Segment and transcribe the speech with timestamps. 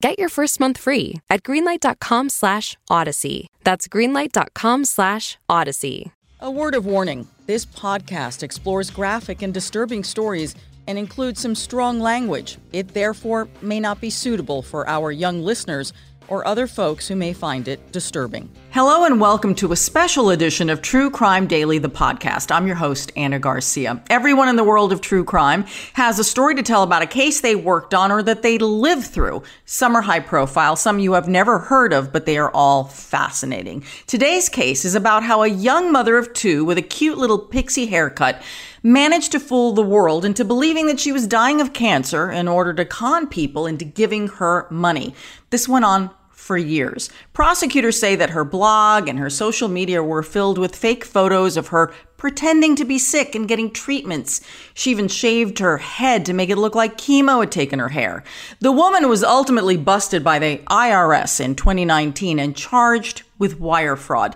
[0.00, 3.48] Get your first month free at greenlight.com slash odyssey.
[3.64, 6.12] That's greenlight.com slash odyssey.
[6.40, 10.54] A word of warning this podcast explores graphic and disturbing stories
[10.86, 12.56] and includes some strong language.
[12.72, 15.92] It therefore may not be suitable for our young listeners
[16.28, 18.48] or other folks who may find it disturbing.
[18.70, 22.54] Hello and welcome to a special edition of True Crime Daily, the podcast.
[22.54, 24.00] I'm your host, Ana Garcia.
[24.08, 27.40] Everyone in the world of true crime has a story to tell about a case
[27.40, 29.42] they worked on or that they lived through.
[29.64, 33.84] Some are high profile, some you have never heard of, but they are all fascinating.
[34.06, 37.86] Today's case is about how a young mother of two with a cute little pixie
[37.86, 38.40] haircut
[38.82, 42.72] managed to fool the world into believing that she was dying of cancer in order
[42.74, 45.14] to con people into giving her money.
[45.50, 47.10] This went on for years.
[47.32, 51.68] Prosecutors say that her blog and her social media were filled with fake photos of
[51.68, 54.40] her pretending to be sick and getting treatments.
[54.74, 58.24] She even shaved her head to make it look like chemo had taken her hair.
[58.60, 64.34] The woman was ultimately busted by the IRS in 2019 and charged with wire fraud.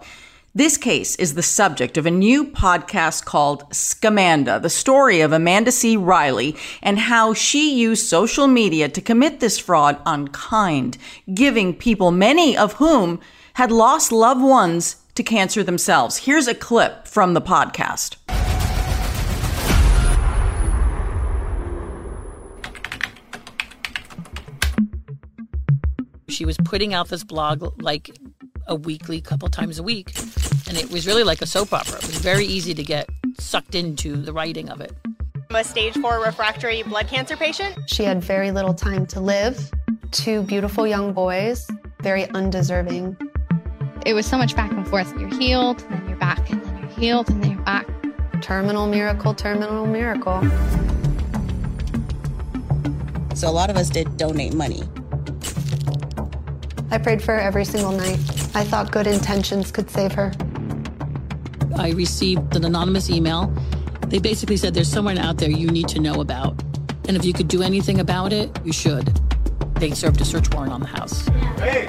[0.57, 5.73] This case is the subject of a new podcast called Scamanda, the story of Amanda
[5.73, 5.97] C.
[5.97, 10.97] Riley and how she used social media to commit this fraud on kind,
[11.35, 13.19] giving people, many of whom
[13.55, 16.19] had lost loved ones to cancer themselves.
[16.19, 18.14] Here's a clip from the podcast.
[26.29, 28.17] She was putting out this blog like
[28.67, 30.17] a weekly, couple times a week.
[30.69, 31.97] And it was really like a soap opera.
[31.97, 33.08] It was very easy to get
[33.39, 34.92] sucked into the writing of it.
[35.51, 37.77] I'm a stage four refractory blood cancer patient.
[37.86, 39.70] She had very little time to live.
[40.11, 41.67] Two beautiful young boys,
[42.02, 43.17] very undeserving.
[44.07, 45.13] It was so much back and forth.
[45.19, 47.86] You're healed, and then you're back, and then you're healed, and then you're back.
[48.42, 50.41] Terminal miracle, terminal miracle.
[53.35, 54.83] So a lot of us did donate money.
[56.95, 58.21] I prayed for her every single night.
[58.55, 60.33] I thought good intentions could save her.
[61.77, 63.53] I received an anonymous email.
[64.07, 66.63] They basically said there's someone out there you need to know about.
[67.09, 69.13] And if you could do anything about it, you should.
[69.81, 71.27] They served a search warrant on the house.
[71.59, 71.85] Hey.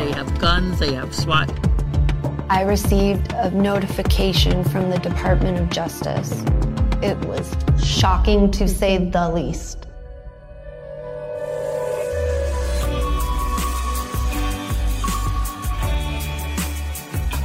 [0.00, 1.52] They have guns, they have SWAT.
[2.48, 6.42] I received a notification from the Department of Justice.
[7.02, 7.54] It was
[7.84, 9.87] shocking to say the least.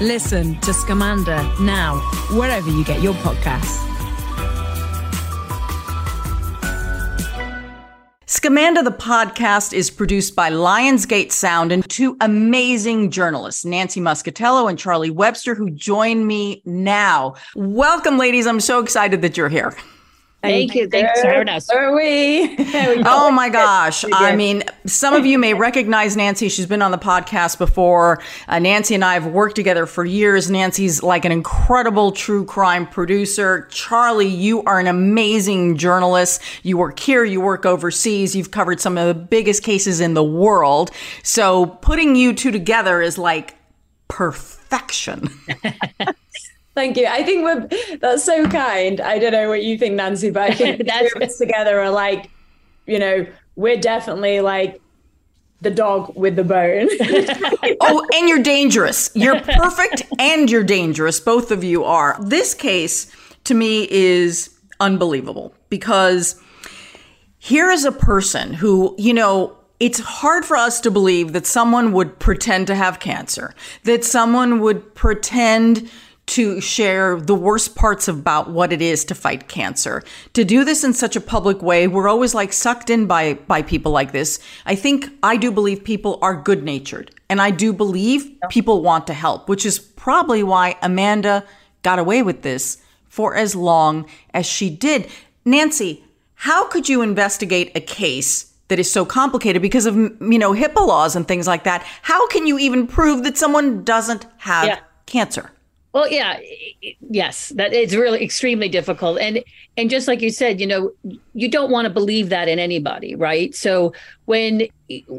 [0.03, 2.00] Listen to Scamanda now,
[2.38, 3.78] wherever you get your podcasts.
[8.25, 14.78] Scamanda, the podcast, is produced by Lionsgate Sound and two amazing journalists, Nancy Moscatiello and
[14.78, 17.36] Charlie Webster, who join me now.
[17.56, 18.46] Welcome, ladies.
[18.46, 19.74] I'm so excited that you're here.
[20.44, 20.90] Thank you.
[20.90, 21.70] Thanks for having us.
[21.70, 22.58] Are we?
[23.06, 24.04] oh my gosh.
[24.12, 26.50] I mean, some of you may recognize Nancy.
[26.50, 28.22] She's been on the podcast before.
[28.50, 30.52] Uh, Nancy and I have worked together for years.
[30.52, 33.68] Nancy's like an incredible true crime producer.
[33.72, 36.42] Charlie, you are an amazing journalist.
[36.62, 38.36] You work here, you work overseas.
[38.36, 40.92] You've covered some of the biggest cases in the world.
[41.24, 43.56] So putting you two together is like
[44.10, 45.30] perfection.
[46.76, 47.06] Thank you.
[47.06, 49.00] I think we're that's so kind.
[49.00, 52.30] I don't know what you think, Nancy, but I think that's us together are like,
[52.88, 54.81] you know, we're definitely like
[55.62, 56.90] the dog with the bone.
[57.81, 59.12] oh, and you're dangerous.
[59.14, 61.20] You're perfect and you're dangerous.
[61.20, 62.18] Both of you are.
[62.22, 63.12] This case
[63.46, 66.42] to me is unbelievable because
[67.38, 71.92] here is a person who, you know, it's hard for us to believe that someone
[71.94, 73.54] would pretend to have cancer,
[73.84, 75.90] that someone would pretend
[76.25, 80.02] to share the worst parts about what it is to fight cancer.
[80.34, 83.62] To do this in such a public way, we're always like sucked in by by
[83.62, 84.40] people like this.
[84.66, 89.14] I think I do believe people are good-natured and I do believe people want to
[89.14, 91.44] help, which is probably why Amanda
[91.81, 92.78] got away with this
[93.10, 95.10] for as long as she did.
[95.46, 96.04] Nancy,
[96.36, 100.88] how could you investigate a case that is so complicated because of you know HIPAA
[100.88, 101.84] laws and things like that?
[102.02, 104.80] How can you even prove that someone doesn't have Yeah.
[105.06, 105.52] cancer?
[105.94, 106.40] Well, yeah,
[107.12, 109.44] yes, that it's really extremely difficult, and
[109.78, 110.92] and just like you said, you know,
[111.36, 113.54] you don't want to believe that in anybody, right?
[113.54, 113.94] So
[114.25, 114.68] when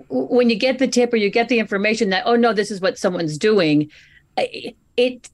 [0.09, 2.81] when you get the tip or you get the information that oh no, this is
[2.81, 3.89] what someone's doing,
[4.37, 5.31] it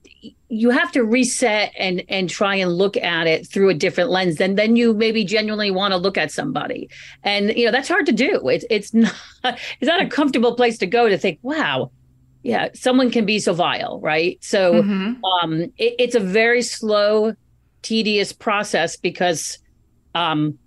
[0.51, 4.37] you have to reset and and try and look at it through a different lens
[4.37, 6.91] than then you maybe genuinely want to look at somebody,
[7.23, 8.47] and you know that's hard to do.
[8.49, 9.15] It's it's not
[9.45, 11.91] it's not a comfortable place to go to think, wow,
[12.43, 14.83] yeah someone can be so vile right so
[15.43, 17.35] um it, it's a very slow
[17.83, 19.59] tedious process because
[20.15, 20.59] um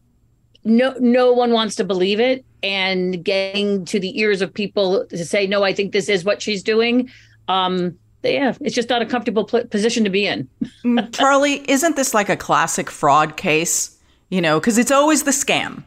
[0.63, 5.25] no no one wants to believe it and getting to the ears of people to
[5.25, 7.09] say no i think this is what she's doing
[7.47, 10.47] um yeah it's just not a comfortable pl- position to be in
[10.85, 13.97] Mm, Charlie, isn't this like a classic fraud case?
[14.29, 15.83] You know, because it's always the scam.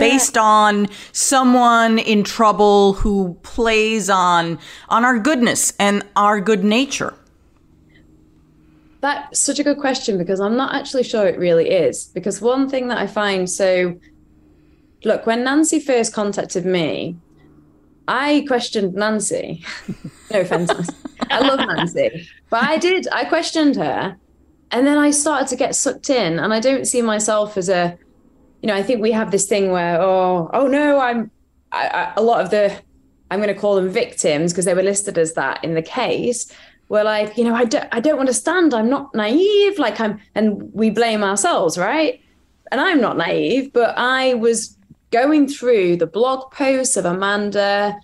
[0.00, 7.14] Based on someone in trouble who plays on on our goodness and our good nature.
[9.00, 12.06] That's such a good question because I'm not actually sure it really is.
[12.06, 13.98] Because one thing that I find so,
[15.04, 17.16] look, when Nancy first contacted me,
[18.08, 19.64] I questioned Nancy.
[20.30, 20.94] no offense, Nancy.
[21.30, 23.08] I love Nancy, but I did.
[23.12, 24.16] I questioned her,
[24.70, 26.38] and then I started to get sucked in.
[26.38, 27.98] And I don't see myself as a,
[28.66, 31.30] you know, I think we have this thing where, oh, oh no, I'm.
[31.70, 32.76] I, I, a lot of the,
[33.30, 36.52] I'm going to call them victims because they were listed as that in the case.
[36.88, 38.74] Were like, you know, I don't, I don't understand.
[38.74, 39.78] I'm not naive.
[39.78, 42.20] Like I'm, and we blame ourselves, right?
[42.72, 44.76] And I'm not naive, but I was
[45.12, 47.96] going through the blog posts of Amanda,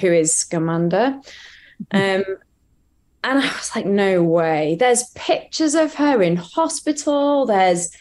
[0.00, 1.24] who is Scamanda.
[1.92, 2.24] Um,
[3.22, 4.74] and I was like, no way.
[4.80, 7.46] There's pictures of her in hospital.
[7.46, 7.96] There's,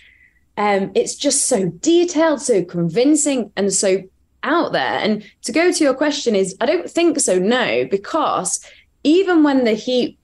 [0.57, 4.03] um, it's just so detailed, so convincing, and so
[4.43, 4.99] out there.
[4.99, 8.65] And to go to your question is, I don't think so, no, because
[9.03, 10.17] even when the heat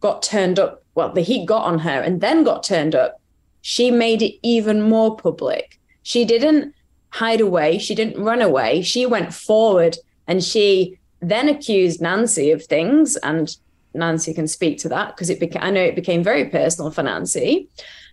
[0.00, 3.20] got turned up, well, the heat got on her and then got turned up,
[3.62, 5.78] she made it even more public.
[6.02, 6.74] She didn't
[7.10, 8.82] hide away, she didn't run away.
[8.82, 13.16] She went forward and she then accused Nancy of things.
[13.16, 13.54] And
[13.94, 17.02] Nancy can speak to that because it became, I know it became very personal for
[17.02, 17.68] Nancy.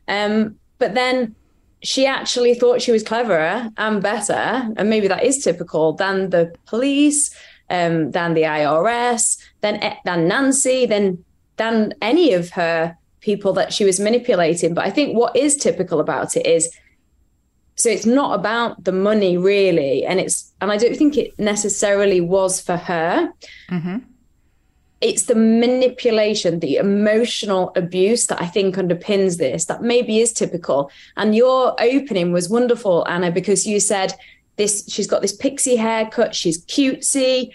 [0.07, 1.35] Um, but then
[1.83, 4.33] she actually thought she was cleverer and better,
[4.77, 7.33] and maybe that is typical than the police,
[7.69, 11.23] um, than the IRS, than than Nancy, than
[11.57, 14.73] than any of her people that she was manipulating.
[14.73, 16.69] But I think what is typical about it is
[17.75, 22.21] so it's not about the money really, and it's and I don't think it necessarily
[22.21, 23.31] was for her.
[24.99, 30.91] It's the manipulation, the emotional abuse that I think underpins this that maybe is typical.
[31.15, 34.13] And your opening was wonderful, Ana, because you said
[34.55, 37.51] this she's got this pixie haircut, she's cutesy.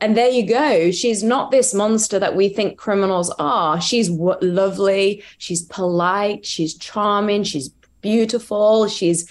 [0.00, 0.92] And there you go.
[0.92, 3.80] She's not this monster that we think criminals are.
[3.80, 5.24] She's w- lovely.
[5.38, 6.46] She's polite.
[6.46, 7.42] She's charming.
[7.42, 7.70] She's
[8.00, 8.86] beautiful.
[8.86, 9.28] She's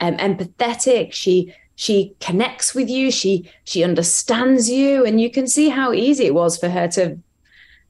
[0.00, 1.12] um, empathetic.
[1.12, 3.08] She she connects with you.
[3.12, 7.16] She she understands you, and you can see how easy it was for her to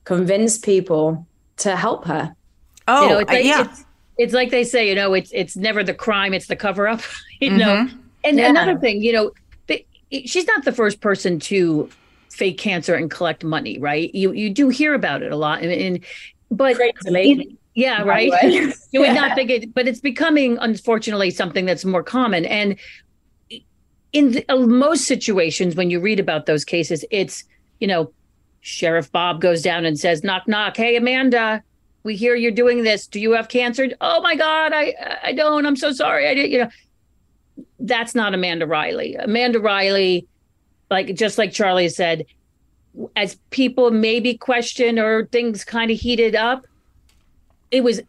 [0.05, 1.26] convince people
[1.56, 2.35] to help her.
[2.87, 3.64] Oh, you know, it's uh, like, yeah.
[3.64, 3.84] it's,
[4.19, 7.01] it's like they say, you know, it's it's never the crime, it's the cover up.
[7.41, 7.98] you know, Mhm.
[8.24, 8.51] and Yeah.
[8.51, 9.31] another thing, you know,
[10.13, 11.89] she's not the first person to
[12.31, 14.15] fake cancer and collect money, right?
[14.15, 16.05] You you do hear about it a lot, and, and
[16.51, 17.56] but Crazily.
[17.74, 18.31] yeah, right.
[18.93, 22.44] you would not think it, but it's becoming unfortunately something that's more common.
[22.44, 22.77] And
[24.19, 27.44] in the, uh, most situations, when you read about those cases, it's
[27.79, 28.13] you know,
[28.60, 30.77] Sheriff Bob goes down and says, "Knock, knock.
[30.77, 31.63] Hey, Amanda,
[32.03, 33.06] we hear you're doing this.
[33.06, 33.89] Do you have cancer?
[34.01, 35.65] Oh my God, I I don't.
[35.65, 36.29] I'm so sorry.
[36.29, 36.51] I did.
[36.51, 36.70] You know,
[37.79, 39.15] that's not Amanda Riley.
[39.15, 40.27] Amanda Riley,
[40.91, 42.27] like just like Charlie said,
[43.15, 46.67] as people maybe question or things kind of heated up,
[47.70, 48.01] it was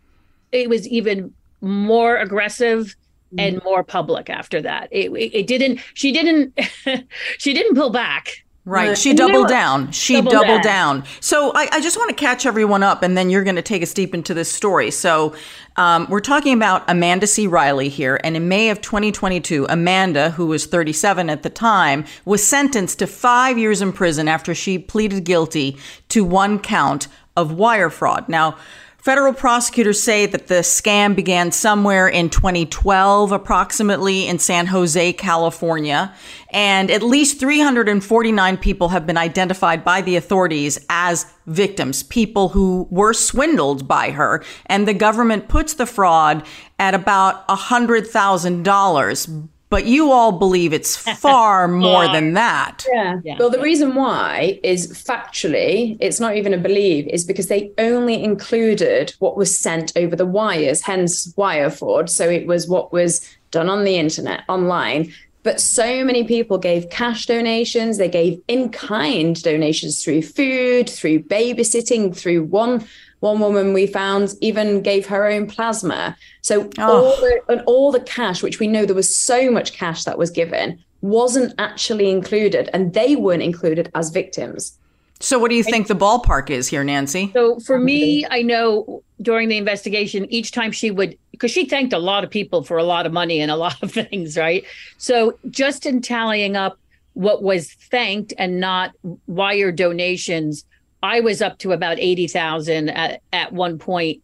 [0.51, 2.96] it was even more aggressive
[3.38, 4.90] and more public after that.
[4.92, 5.80] It, it, it didn't.
[5.94, 6.60] She didn't.
[7.38, 8.44] she didn't pull back.
[8.66, 8.96] Right.
[8.96, 9.50] She And you know doubled what?
[9.50, 9.92] down.
[9.92, 11.00] She Doubled doubled down.
[11.00, 11.08] down.
[11.22, 13.82] So I, I just want to catch everyone up, and then you're going to take
[13.82, 14.92] us deep into this story.
[14.92, 15.34] So
[15.78, 17.48] um, we're talking about Amanda C.
[17.48, 18.20] Riley here.
[18.24, 23.08] And in May of 2022, Amanda, who was 37 at the time, was sentenced to
[23.08, 25.78] five years in prison after she pleaded guilty
[26.10, 28.30] to one count of wire fraud.
[28.30, 28.56] Now,
[29.01, 36.13] Federal prosecutors say that the scam began somewhere in 2012, approximately in San Jose, California.
[36.51, 42.89] And at least 349 people have been identified by the authorities as victims, people who
[42.91, 44.44] were swindled by her.
[44.65, 46.46] And the government puts the fraud
[46.77, 52.86] at about $100,000 but you all believe it's far more than that.
[52.92, 53.20] Yeah.
[53.24, 53.38] yeah.
[53.40, 58.24] Well, the reason why is factually, it's not even a believe, is because they only
[58.24, 62.10] included what was sent over the wires, hence wire fraud.
[62.10, 65.14] So it was what was done on the internet, online.
[65.43, 71.24] But so many people gave cash donations, they gave in kind donations through food, through
[71.24, 72.86] babysitting, through one
[73.22, 76.15] one woman we found even gave her own plasma.
[76.41, 77.05] So oh.
[77.05, 80.17] all the, and all the cash, which we know there was so much cash that
[80.17, 84.77] was given, wasn't actually included, and they weren't included as victims.
[85.22, 87.31] So, what do you think the ballpark is here, Nancy?
[87.34, 91.94] So, for me, I know during the investigation, each time she would, because she thanked
[91.94, 94.64] a lot of people for a lot of money and a lot of things, right?
[94.98, 96.78] So, just in tallying up
[97.14, 98.94] what was thanked and not
[99.28, 100.66] wire donations,
[101.02, 104.22] I was up to about 80,000 at, at one point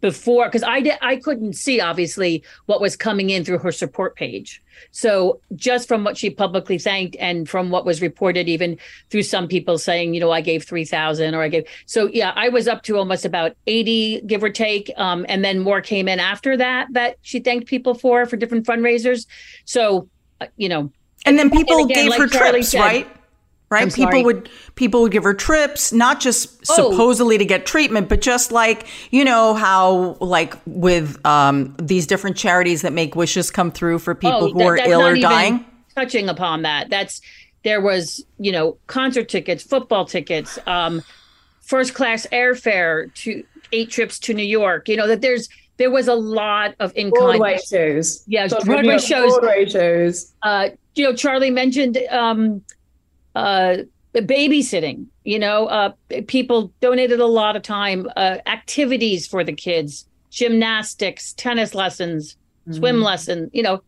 [0.00, 4.16] before because I did I couldn't see obviously what was coming in through her support
[4.16, 4.62] page.
[4.90, 8.78] So just from what she publicly thanked and from what was reported even
[9.10, 12.48] through some people saying, you know, I gave 3,000 or I gave So yeah, I
[12.48, 16.20] was up to almost about 80 give or take um, and then more came in
[16.20, 19.26] after that that she thanked people for for different fundraisers.
[19.64, 20.08] So
[20.40, 20.90] uh, you know,
[21.26, 23.08] and then people and again, gave like her Charlie trips, said, right?
[23.74, 23.82] Right?
[23.82, 24.22] I'm people sorry.
[24.22, 26.90] would people would give her trips, not just oh.
[26.90, 32.36] supposedly to get treatment, but just like you know how like with um, these different
[32.36, 35.64] charities that make wishes come through for people oh, who that, are ill or dying.
[35.94, 37.20] Touching upon that, that's
[37.64, 41.02] there was you know concert tickets, football tickets, um,
[41.60, 44.88] first class airfare to eight trips to New York.
[44.88, 48.22] You know that there's there was a lot of in Broadway shows.
[48.26, 49.38] Yeah, Broadway shows.
[49.38, 50.32] Broadway shows.
[50.42, 52.62] Uh, you know, Charlie mentioned um,
[53.34, 53.78] uh,
[54.14, 55.06] babysitting.
[55.24, 55.92] You know, uh,
[56.26, 62.36] people donated a lot of time, uh, activities for the kids, gymnastics, tennis lessons,
[62.68, 62.78] mm-hmm.
[62.78, 63.50] swim lesson.
[63.52, 63.82] You know,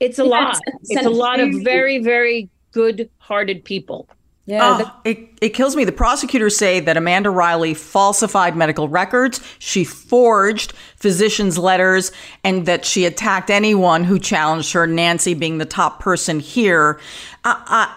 [0.00, 0.58] it's a yeah, lot.
[0.84, 4.08] It's a lot of very, very good-hearted people.
[4.46, 5.84] Yeah, oh, it, it kills me.
[5.84, 12.12] The prosecutors say that Amanda Riley falsified medical records, she forged physicians' letters,
[12.42, 16.98] and that she attacked anyone who challenged her, Nancy being the top person here.
[17.44, 17.92] Uh, uh,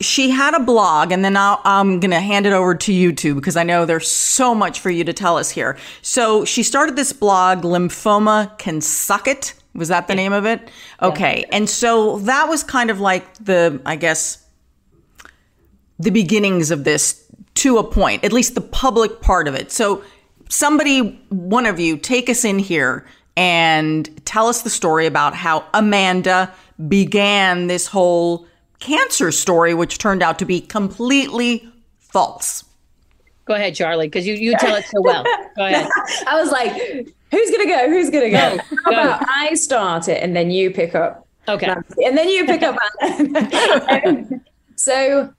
[0.00, 3.12] she had a blog, and then i am going to hand it over to you
[3.12, 5.76] two because I know there's so much for you to tell us here.
[6.02, 9.54] So she started this blog, Lymphoma Can Suck It.
[9.74, 10.70] Was that the name of it?
[11.02, 11.40] Okay.
[11.40, 11.56] Yeah.
[11.56, 14.44] And so that was kind of like the, I guess,
[15.98, 17.24] the beginnings of this
[17.56, 19.70] to a point, at least the public part of it.
[19.70, 20.02] So
[20.48, 25.64] somebody, one of you, take us in here and tell us the story about how
[25.74, 26.52] Amanda
[26.88, 28.46] began this whole
[28.80, 31.68] cancer story, which turned out to be completely
[31.98, 32.64] false.
[33.44, 35.24] Go ahead, Charlie, because you, you tell it so well.
[35.56, 35.88] Go ahead.
[36.26, 37.88] I was like, who's going to go?
[37.88, 38.56] Who's going to go?
[38.56, 38.62] go.
[38.84, 41.26] How about I start it and then you pick up?
[41.48, 41.66] Okay.
[41.66, 42.76] Nancy, and then you pick up.
[44.76, 45.32] so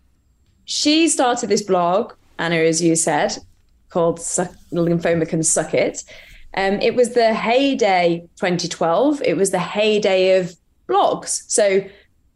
[0.65, 3.37] she started this blog, Ana, as you said,
[3.89, 6.03] called Suck, Lymphoma Can Suck It.
[6.55, 9.21] Um, it was the heyday 2012.
[9.23, 10.55] It was the heyday of
[10.89, 11.43] blogs.
[11.47, 11.85] So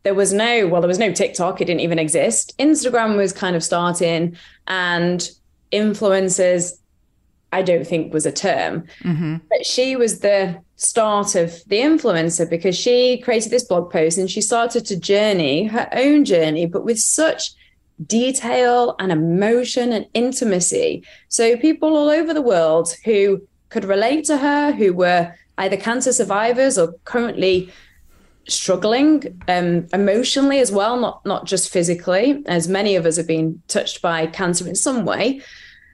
[0.06, 1.60] there was no well there was no tiktok.
[1.60, 2.58] It didn't even exist.
[2.60, 5.30] Instagram was kind of starting and
[5.72, 6.74] influencers
[7.52, 8.86] i don't think was a term.
[9.02, 9.38] Mm-hmm.
[9.50, 14.30] but she was the start of the influencer because she created this blog post and
[14.30, 17.54] she started to journey her own journey but with such
[18.06, 21.04] detail and emotion and intimacy.
[21.30, 26.14] So people all over the world who could relate to her who were either cancer
[26.14, 27.72] survivors or currently
[28.48, 33.62] struggling um, emotionally as well, not not just physically, as many of us have been
[33.68, 35.42] touched by cancer in some way.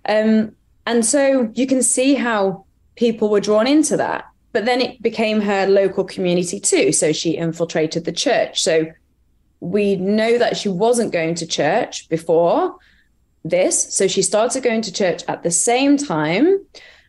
[0.08, 0.55] Um,
[0.86, 2.65] and so you can see how
[2.96, 4.25] people were drawn into that.
[4.53, 6.91] But then it became her local community too.
[6.91, 8.62] So she infiltrated the church.
[8.62, 8.91] So
[9.62, 12.75] we know that she wasn't going to church before
[13.46, 13.93] this.
[13.93, 16.65] So she started going to church at the same time.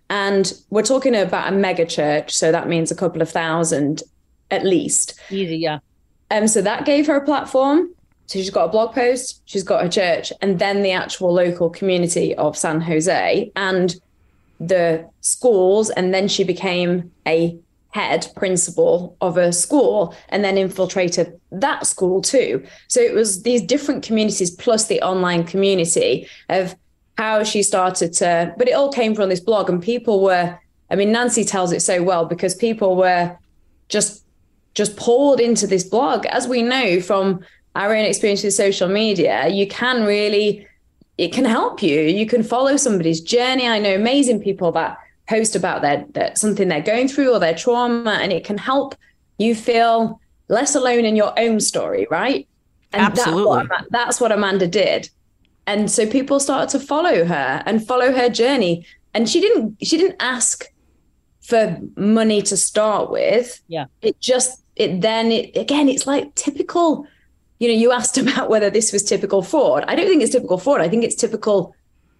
[0.08, 2.32] And we're talking about a mega church.
[2.32, 4.02] So that means a couple of thousand
[4.52, 5.18] at least.
[5.30, 5.78] Easy, yeah.
[6.30, 7.92] Um, so that gave her a platform.
[8.26, 11.68] So she's got a blog post, she's got a church, and then the actual local
[11.68, 13.96] community of San Jose and
[14.60, 15.90] the schools.
[15.90, 17.58] And then she became a
[17.90, 22.64] head principal of a school and then infiltrated that school too.
[22.88, 26.74] So it was these different communities plus the online community of
[27.18, 30.58] how she started to, but it all came from this blog, and people were.
[30.90, 33.36] I mean, Nancy tells it so well because people were
[33.88, 34.24] just
[34.74, 36.26] just poured into this blog.
[36.26, 37.40] As we know from
[37.74, 40.66] our own experience with social media, you can really
[41.18, 42.00] it can help you.
[42.00, 43.68] You can follow somebody's journey.
[43.68, 44.98] I know amazing people that
[45.28, 48.94] post about their, their something they're going through or their trauma, and it can help
[49.38, 52.48] you feel less alone in your own story, right?
[52.92, 53.66] And Absolutely.
[53.68, 55.08] That's what, that's what Amanda did.
[55.66, 58.84] And so people started to follow her and follow her journey.
[59.14, 60.64] And she didn't she didn't ask
[61.40, 63.60] for money to start with.
[63.68, 63.86] Yeah.
[64.00, 67.06] It just it then it again, it's like typical,
[67.58, 69.84] you know, you asked about whether this was typical fraud.
[69.88, 70.80] I don't think it's typical fraud.
[70.80, 71.74] I think it's typical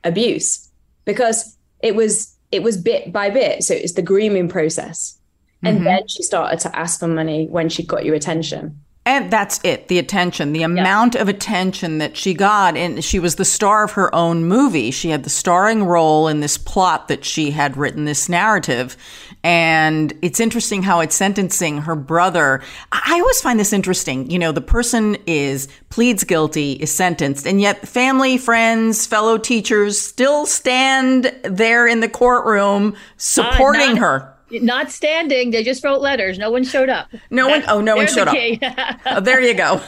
[0.04, 0.69] abuse
[1.04, 3.62] because it was it was bit by bit.
[3.64, 5.19] So it's the grooming process.
[5.64, 5.85] And Mhm.
[5.85, 8.82] then she started to ask for money when she got your attention.
[9.05, 12.77] And that's it, the attention, the amount of attention that she got.
[12.77, 14.93] And she was the star of her own movie.
[14.93, 18.97] She had the starring role in this plot that she had written, this narrative.
[19.43, 22.63] And it's interesting how it's sentencing her brother.
[22.93, 24.31] I I always find this interesting.
[24.31, 29.99] You know, the person is pleads guilty, is sentenced, and yet family, friends, fellow teachers
[30.01, 34.32] still stand there in the courtroom supporting Uh, not- her.
[34.53, 35.51] Not standing.
[35.51, 36.39] They just wrote letters.
[36.39, 37.09] No one showed up.
[37.31, 39.01] No one- oh, no one showed the up.
[39.07, 39.81] Oh, there you go.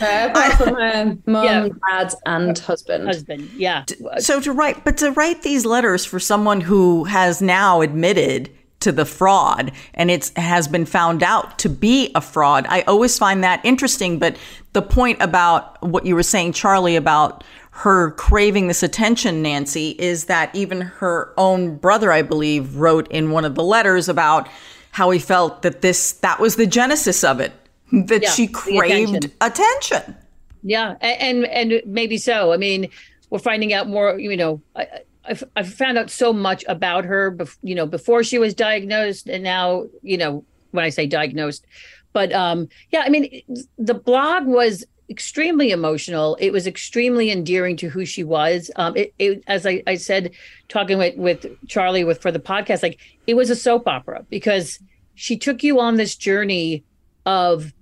[0.00, 1.68] Apart from her mum, Yeah.
[1.90, 3.06] dad, and husband.
[3.06, 3.50] Husband.
[3.56, 3.84] Yeah.
[4.18, 8.50] So to write, but to write these letters for someone who has now admitted
[8.80, 13.16] to the fraud and it's has been found out to be a fraud, I always
[13.16, 14.18] find that interesting.
[14.18, 14.36] But
[14.72, 20.26] the point about what you were saying, Charlie, about her craving this attention, Nancy, is
[20.26, 24.46] that even her own brother, I believe, wrote in one of the letters about
[24.90, 27.52] how he felt that this that was the genesis of it,
[27.90, 29.32] that Yeah, she craved attention.
[29.40, 30.16] attention.
[30.62, 32.52] Yeah, and and maybe so.
[32.52, 32.88] I mean,
[33.30, 34.18] we're finding out more.
[34.18, 34.86] You know, I,
[35.24, 37.32] I've I've found out so much about her.
[37.32, 41.64] Bef- you know, before she was diagnosed, and now you know when I say diagnosed,
[42.12, 43.42] but um, yeah, I mean,
[43.78, 46.36] the blog was extremely emotional.
[46.40, 48.70] It was extremely endearing to who she was.
[48.74, 50.32] Um, it, it as I, I said,
[50.68, 54.80] talking with with Charlie with for the podcast, like it was a soap opera because
[55.14, 56.82] she took you on this journey
[57.26, 57.72] of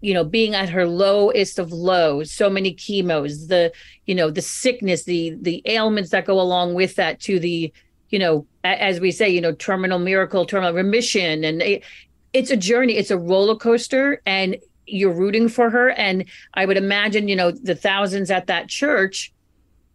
[0.00, 3.72] you know being at her lowest of lows so many chemos the
[4.06, 7.72] you know the sickness the the ailments that go along with that to the
[8.08, 11.84] you know as we say you know terminal miracle terminal remission and it,
[12.32, 14.56] it's a journey it's a roller coaster and
[14.92, 15.90] you're rooting for her.
[15.90, 16.24] And
[16.54, 19.32] i would imagine you know the thousands at that church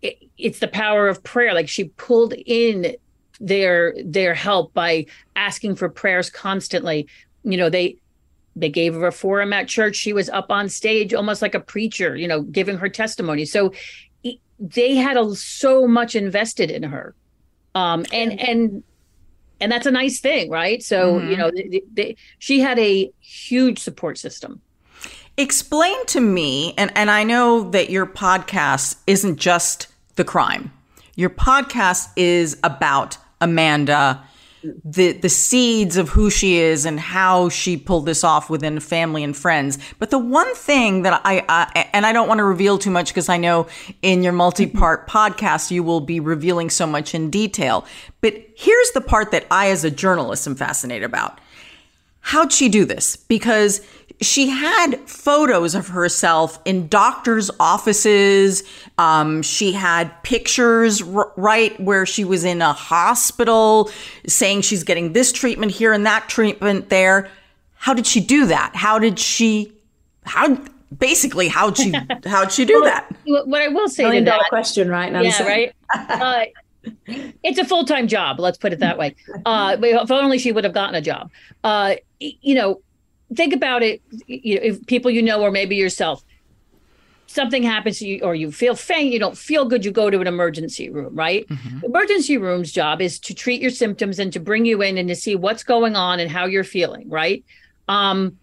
[0.01, 1.53] it, it's the power of prayer.
[1.53, 2.95] Like she pulled in
[3.39, 5.05] their their help by
[5.35, 7.07] asking for prayers constantly.
[7.43, 7.97] You know they
[8.55, 9.95] they gave her a forum at church.
[9.97, 13.45] She was up on stage almost like a preacher you know giving her testimony.
[13.45, 13.73] So
[14.59, 17.15] they had a, so much invested in her.
[17.73, 18.83] Um and and
[19.59, 20.81] and that's a nice thing right?
[20.83, 21.39] So you Mhm.
[21.39, 24.61] know they, they, she had a huge support system
[25.37, 30.71] Explain to me, and, and I know that your podcast isn't just the crime.
[31.15, 34.23] Your podcast is about Amanda,
[34.83, 39.23] the the seeds of who she is and how she pulled this off within family
[39.23, 39.77] and friends.
[39.99, 43.09] But the one thing that I, I and I don't want to reveal too much
[43.09, 43.67] because I know
[44.01, 45.17] in your multi-part mm-hmm.
[45.17, 47.85] podcast you will be revealing so much in detail.
[48.21, 51.39] But here's the part that I as a journalist am fascinated about
[52.25, 53.15] how'd she do this?
[53.15, 53.81] Because
[54.19, 58.63] she had photos of herself in doctors' offices.
[58.97, 63.91] Um, she had pictures, r- right, where she was in a hospital
[64.25, 67.29] saying she's getting this treatment here and that treatment there.
[67.75, 68.71] How did she do that?
[68.75, 69.71] How did she,
[70.23, 70.57] how,
[70.97, 71.93] basically, how'd she,
[72.25, 73.15] how'd she do that?
[73.25, 75.43] What what I will say Million to dollar that, question, right, Nancy?
[75.43, 75.75] yeah, right.
[75.93, 76.45] Uh,
[77.43, 78.39] it's a full time job.
[78.39, 79.15] Let's put it that way.
[79.45, 81.31] Uh, if only she would have gotten a job.
[81.63, 82.81] Uh, you know,
[83.33, 84.01] think about it.
[84.27, 86.23] You know, if people you know, or maybe yourself,
[87.27, 90.21] something happens to you, or you feel faint, you don't feel good, you go to
[90.21, 91.45] an emergency room, right?
[91.83, 95.15] Emergency room's job is to treat your symptoms and to bring you in and to
[95.15, 97.43] see what's going on and how you're feeling, right?
[97.87, 98.37] Um,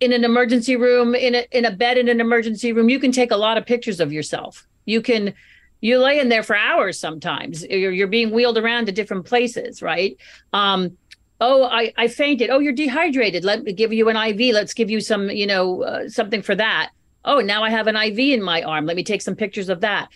[0.00, 3.12] in an emergency room, in a in a bed in an emergency room, you can
[3.12, 4.66] take a lot of pictures of yourself.
[4.86, 5.34] You can
[5.80, 7.64] you lay in there for hours sometimes.
[7.64, 10.16] You're, you're being wheeled around to different places, right?
[10.52, 10.96] Um,
[11.40, 12.50] oh, I, I fainted.
[12.50, 13.44] Oh, you're dehydrated.
[13.44, 14.54] Let me give you an IV.
[14.54, 16.90] Let's give you some, you know, uh, something for that.
[17.24, 18.86] Oh, now I have an IV in my arm.
[18.86, 20.08] Let me take some pictures of that.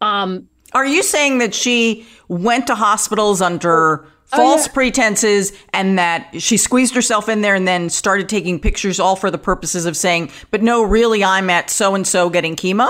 [0.00, 4.72] Um, Are you saying that she went to hospitals under false yeah.
[4.72, 9.30] pretenses and that she squeezed herself in there and then started taking pictures all for
[9.30, 12.88] the purposes of saying, but no, really, I'm at so and so getting chemo?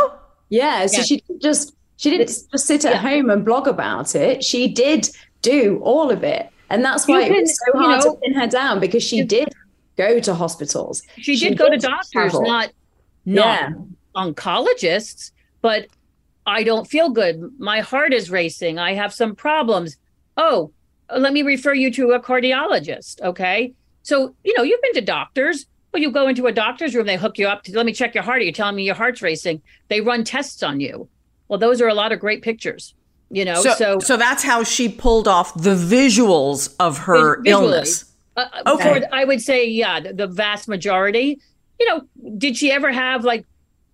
[0.50, 0.86] Yeah.
[0.86, 1.04] So Yeah.
[1.04, 2.98] she just She didn't just sit at yeah.
[2.98, 4.42] home and blog about it.
[4.42, 5.08] She did
[5.40, 6.50] do all of it.
[6.68, 9.22] And that's why can, it was so hard know, to pin her down because she
[9.22, 9.48] did
[9.96, 11.04] go to hospitals.
[11.18, 12.42] She, she did go to doctors, travel.
[12.42, 12.72] not
[13.24, 13.72] not yeah.
[14.16, 15.86] oncologists, but
[16.44, 17.52] I don't feel good.
[17.60, 18.80] My heart is racing.
[18.80, 19.96] I have some problems.
[20.36, 20.72] Oh,
[21.16, 23.20] let me refer you to a cardiologist.
[23.20, 23.74] Okay.
[24.02, 25.66] So, you know, you've been to doctors.
[25.92, 28.12] Well, you go into a doctor's room, they hook you up to let me check
[28.12, 28.40] your heart.
[28.40, 29.62] Are you telling me your heart's racing?
[29.86, 31.08] They run tests on you.
[31.48, 32.94] Well, those are a lot of great pictures,
[33.31, 33.62] you know.
[33.62, 37.64] So, so, so that's how she pulled off the visuals of her visually.
[37.64, 38.05] illness.
[38.37, 39.00] Uh, uh, okay.
[39.00, 41.40] For, I would say, yeah, the, the vast majority.
[41.78, 42.02] You know,
[42.38, 43.44] did she ever have like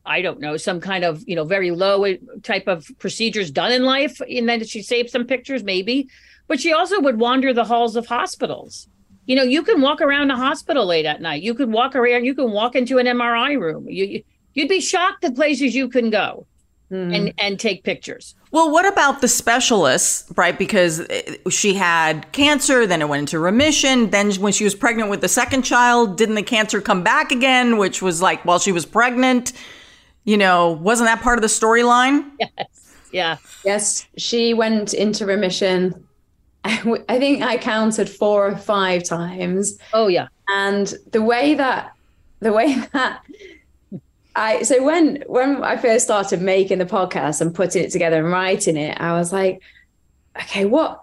[0.09, 3.85] I don't know, some kind of, you know, very low type of procedures done in
[3.85, 4.21] life.
[4.21, 6.09] And then she saved some pictures, maybe.
[6.47, 8.89] But she also would wander the halls of hospitals.
[9.27, 11.43] You know, you can walk around a hospital late at night.
[11.43, 13.87] You could walk around, you can walk into an MRI room.
[13.87, 16.47] You, you'd be shocked at places you can go
[16.90, 17.14] mm.
[17.14, 18.35] and, and take pictures.
[18.51, 20.59] Well, what about the specialists, right?
[20.59, 24.11] Because eh, she had cancer, then it went into remission.
[24.11, 27.77] Then, when she was pregnant with the second child, didn't the cancer come back again,
[27.77, 29.53] which was like while she was pregnant?
[30.29, 32.31] you know, wasn't that part of the storyline?
[32.38, 32.94] Yes.
[33.11, 33.37] Yeah.
[33.64, 34.07] Yes.
[34.18, 36.07] She went into remission.
[36.64, 39.79] I think I counted four or five times.
[39.94, 40.29] Oh yeah.
[40.48, 41.92] And the way that
[42.40, 43.22] the way that
[44.38, 48.31] I so when when I first started making the podcast and putting it together and
[48.31, 49.61] writing it, I was like,
[50.40, 51.03] okay, what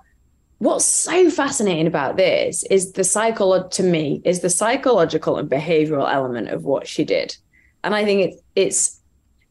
[0.59, 6.11] what's so fascinating about this is the psycholo to me is the psychological and behavioral
[6.11, 7.35] element of what she did.
[7.83, 9.01] And I think it's it's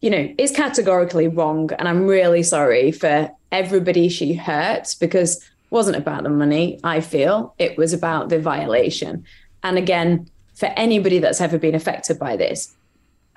[0.00, 1.70] you know, it's categorically wrong.
[1.78, 7.00] And I'm really sorry for everybody she hurt because it wasn't about the money, I
[7.00, 7.54] feel.
[7.58, 9.24] It was about the violation.
[9.62, 12.74] And again, for anybody that's ever been affected by this.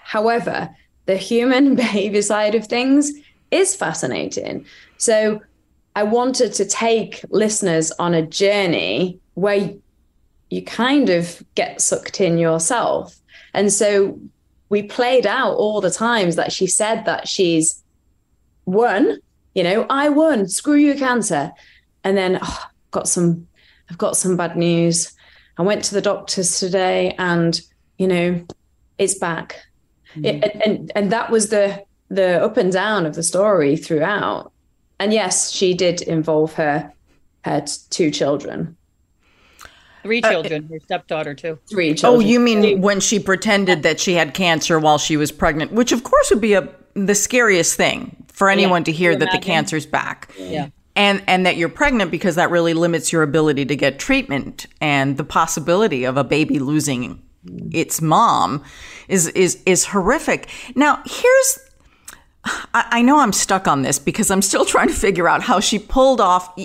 [0.07, 0.73] However,
[1.05, 3.11] the human behavior side of things
[3.51, 4.65] is fascinating.
[4.97, 5.41] So
[5.97, 9.73] I wanted to take listeners on a journey where
[10.49, 13.19] you kind of get sucked in yourself.
[13.53, 14.17] And so
[14.69, 17.83] we played out all the times that she said that she's
[18.65, 19.19] won,
[19.55, 21.51] you know, I won, screw you, cancer.
[22.05, 23.45] And then oh, got some,
[23.89, 25.11] I've got some bad news.
[25.57, 27.59] I went to the doctors today and,
[27.97, 28.45] you know,
[28.97, 29.66] it's back.
[30.25, 34.51] It, and, and that was the, the up and down of the story throughout.
[34.99, 36.91] And yes, she did involve her,
[37.43, 38.75] her two children.
[40.03, 41.59] Three uh, children, uh, her stepdaughter too.
[41.69, 42.25] Three children.
[42.25, 45.91] Oh, you mean when she pretended that she had cancer while she was pregnant, which
[45.91, 49.39] of course would be a the scariest thing for anyone yeah, to hear that the
[49.39, 50.33] cancer's back.
[50.37, 50.69] Yeah.
[50.95, 55.17] And and that you're pregnant because that really limits your ability to get treatment and
[55.17, 57.21] the possibility of a baby losing
[57.71, 58.63] its mom
[59.07, 60.49] is is is horrific.
[60.75, 61.59] Now, here's
[62.73, 65.79] I, know I'm stuck on this because I'm still trying to figure out how she
[65.79, 66.57] pulled off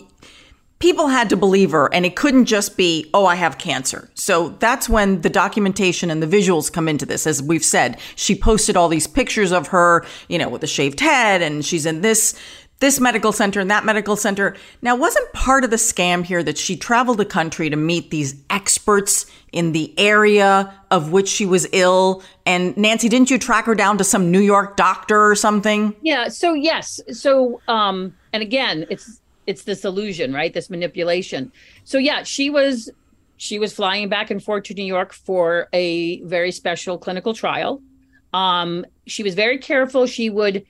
[0.78, 4.10] people had to believe her and it couldn't just be oh i have cancer.
[4.14, 7.26] So that's when the documentation and the visuals come into this.
[7.26, 10.98] As we've said she posted all these pictures of her you know with a shaved
[10.98, 12.34] head and she's in this
[12.80, 14.56] this medical center and that medical center.
[14.82, 18.34] Now wasn't part of the scam here that she traveled the country to meet these
[18.50, 23.74] experts in the area of which she was ill and nancy didn't you track her
[23.74, 28.86] down to some new york doctor or something yeah so yes so um and again
[28.90, 30.52] it's it's this illusion, right?
[30.52, 31.52] This manipulation.
[31.84, 32.90] So yeah, she was
[33.36, 37.82] she was flying back and forth to New York for a very special clinical trial.
[38.32, 40.06] Um, she was very careful.
[40.06, 40.64] She would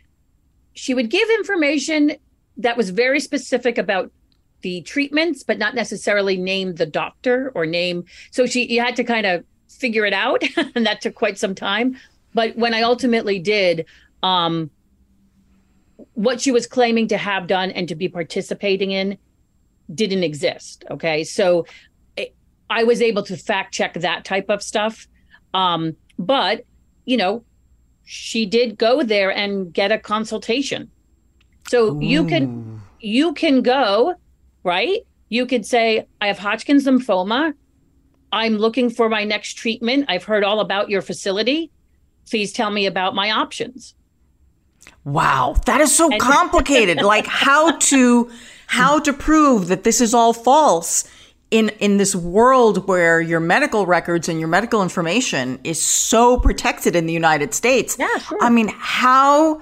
[0.75, 2.16] she would give information
[2.57, 4.11] that was very specific about
[4.62, 8.05] the treatments, but not necessarily name the doctor or name.
[8.31, 10.42] So she you had to kind of figure it out,
[10.75, 11.98] and that took quite some time.
[12.35, 13.87] But when I ultimately did,
[14.22, 14.70] um,
[16.14, 19.18] what she was claiming to have done and to be participating in
[19.94, 20.85] didn't exist.
[20.90, 21.25] Okay.
[21.25, 21.66] So
[22.16, 22.35] it,
[22.70, 25.07] I was able to fact check that type of stuff.
[25.55, 26.64] Um, but,
[27.05, 27.44] you know,
[28.05, 30.90] she did go there and get a consultation.
[31.68, 32.01] So Ooh.
[32.01, 34.14] you can you can go,
[34.64, 35.01] right?
[35.29, 37.55] You could say, I have Hodgkin's lymphoma.
[38.33, 40.07] I'm looking for my next treatment.
[40.09, 41.70] I've heard all about your facility.
[42.29, 43.94] Please tell me about my options.
[45.05, 47.03] Wow, that is so complicated.
[47.03, 48.31] like how to
[48.66, 51.09] how to prove that this is all false
[51.51, 56.96] in in this world where your medical records and your medical information is so protected
[56.96, 57.96] in the United States.
[57.98, 58.38] Yeah, sure.
[58.40, 59.61] I mean, how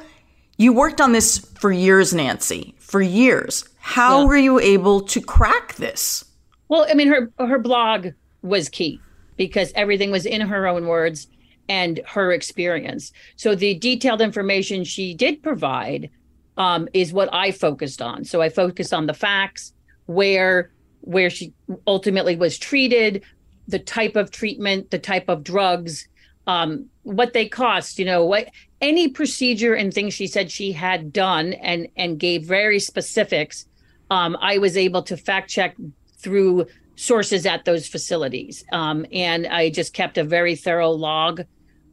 [0.56, 3.64] you worked on this for years, Nancy, for years.
[3.80, 4.26] How yeah.
[4.26, 6.24] were you able to crack this?
[6.68, 8.08] Well, I mean, her her blog
[8.42, 9.00] was key
[9.36, 11.26] because everything was in her own words
[11.68, 13.12] and her experience.
[13.36, 16.10] So the detailed information she did provide
[16.56, 18.24] um, is what I focused on.
[18.24, 19.72] So I focused on the facts,
[20.06, 21.52] where where she
[21.86, 23.22] ultimately was treated,
[23.66, 26.06] the type of treatment, the type of drugs,
[26.46, 28.48] um, what they cost, you know, what
[28.80, 33.66] any procedure and things she said she had done and and gave very specifics.
[34.10, 35.76] Um, I was able to fact check
[36.18, 41.42] through sources at those facilities, um, and I just kept a very thorough log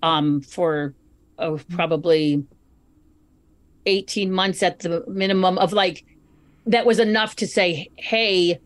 [0.04, 0.94] um, for
[1.40, 2.44] oh, probably
[3.86, 6.06] eighteen months at the minimum of like
[6.66, 8.60] that was enough to say, hey,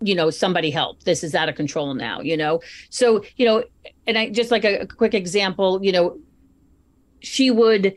[0.00, 1.04] you know somebody help.
[1.04, 2.60] This is out of control now you know?
[2.90, 3.64] So you know
[4.06, 6.18] and i just like a, a, quick example you know
[7.20, 7.94] she would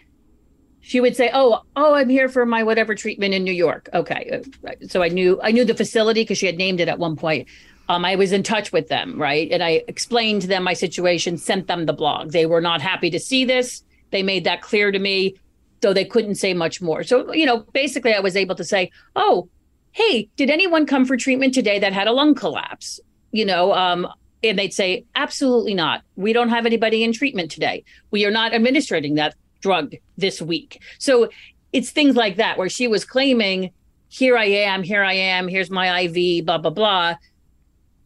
[0.85, 3.89] she would say oh oh i'm here for my whatever treatment in new york.
[3.93, 6.99] Okay uh, so i knew i knew the facility because she had named it at
[6.99, 7.47] one point.
[7.89, 9.51] Um, i was in touch with them right?
[9.51, 12.31] And i explained to them my situation sent them the blog.
[12.31, 13.83] They were not happy to see this.
[14.11, 15.35] They made that clear to me
[15.81, 17.03] though they couldn't say much more.
[17.03, 19.49] So you know basically i was able to say oh
[19.95, 22.99] hey, did anyone come for treatment today that had a lung collapse?
[23.31, 24.05] You know, um,
[24.43, 26.03] and they'd say, absolutely not.
[26.17, 27.85] We don't have anybody in treatment today.
[28.11, 30.81] We are not administering that drug this week.
[30.99, 31.29] So
[31.73, 33.71] it's things like that where she was claiming,
[34.07, 37.15] here I am, here I am, here's my IV, blah, blah, blah.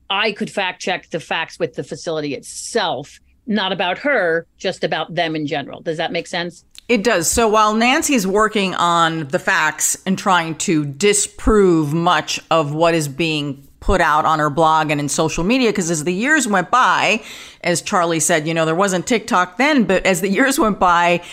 [0.10, 5.14] I could fact check the facts with the facility itself, not about her, just about
[5.14, 5.82] them in general.
[5.82, 6.66] Does that make sense?
[6.88, 7.30] It does.
[7.30, 13.08] So while Nancy's working on the facts and trying to disprove much of what is
[13.08, 16.70] being put out on her blog and in social media, because as the years went
[16.70, 17.20] by,
[17.62, 21.24] as Charlie said, you know, there wasn't TikTok then, but as the years went by,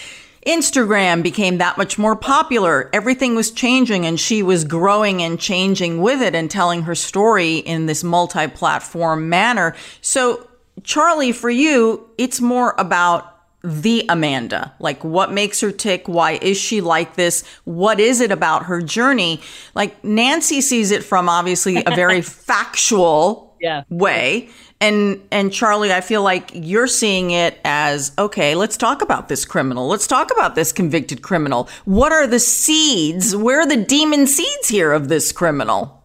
[0.47, 2.89] Instagram became that much more popular.
[2.95, 7.59] Everything was changing and she was growing and changing with it and telling her story
[7.59, 9.77] in this multi platform manner.
[10.01, 10.49] So,
[10.83, 13.36] Charlie, for you, it's more about
[13.67, 14.73] the Amanda?
[14.79, 16.07] Like, what makes her tick?
[16.07, 17.45] Why is she like this?
[17.65, 19.41] What is it about her journey?
[19.75, 23.83] Like, Nancy sees it from obviously a very factual yeah.
[23.91, 24.49] way.
[24.81, 29.45] And and Charlie, I feel like you're seeing it as okay, let's talk about this
[29.45, 29.89] criminal.
[29.89, 31.69] Let's talk about this convicted criminal.
[31.87, 33.35] What are the seeds?
[33.35, 35.96] Where are the demon seeds here of this criminal?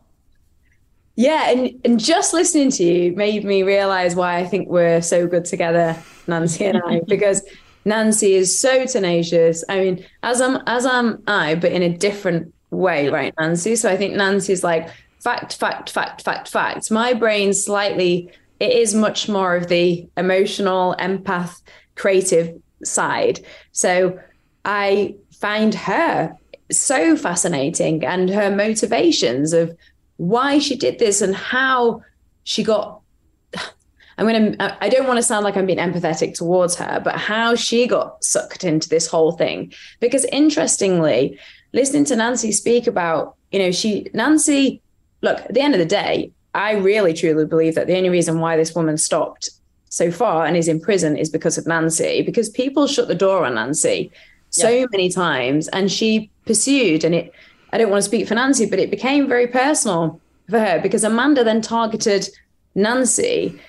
[1.21, 5.27] Yeah, and, and just listening to you made me realize why I think we're so
[5.27, 7.43] good together, Nancy and I, because
[7.85, 9.63] Nancy is so tenacious.
[9.69, 13.75] I mean, as I'm as am I, but in a different way, right, Nancy?
[13.75, 16.89] So I think Nancy's like fact, fact, fact, fact, fact.
[16.89, 21.61] My brain slightly, it is much more of the emotional, empath,
[21.93, 23.41] creative side.
[23.73, 24.19] So
[24.65, 26.35] I find her
[26.71, 29.77] so fascinating and her motivations of
[30.17, 32.01] why she did this and how
[32.43, 33.01] she got
[34.17, 37.15] I'm going to, I don't want to sound like I'm being empathetic towards her, but
[37.15, 39.73] how she got sucked into this whole thing.
[39.99, 41.39] Because interestingly,
[41.73, 44.79] listening to Nancy speak about, you know, she, Nancy,
[45.21, 48.39] look, at the end of the day, I really truly believe that the only reason
[48.39, 49.49] why this woman stopped
[49.89, 53.45] so far and is in prison is because of Nancy, because people shut the door
[53.45, 54.11] on Nancy
[54.51, 54.85] so yeah.
[54.91, 57.33] many times and she pursued and it,
[57.73, 61.03] I don't want to speak for Nancy, but it became very personal for her because
[61.03, 62.27] Amanda then targeted
[62.75, 63.59] Nancy.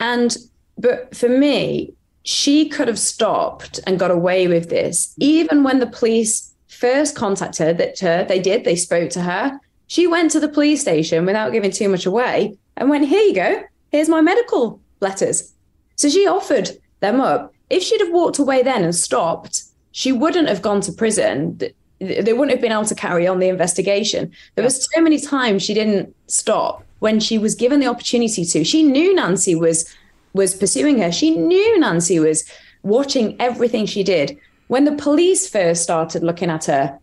[0.00, 0.36] And,
[0.78, 1.94] but for me,
[2.24, 5.14] she could have stopped and got away with this.
[5.18, 9.58] Even when the police first contacted her, they did, they spoke to her.
[9.86, 13.34] She went to the police station without giving too much away and went, Here you
[13.34, 15.52] go, here's my medical letters.
[15.96, 16.70] So she offered
[17.00, 17.52] them up.
[17.70, 21.60] If she'd have walked away then and stopped, she wouldn't have gone to prison
[22.02, 24.30] they wouldn't have been able to carry on the investigation.
[24.54, 24.66] There yeah.
[24.66, 28.64] was so many times she didn't stop when she was given the opportunity to.
[28.64, 29.92] She knew Nancy was
[30.34, 31.12] was pursuing her.
[31.12, 32.44] She knew Nancy was
[32.82, 34.38] watching everything she did.
[34.68, 36.98] When the police first started looking at her,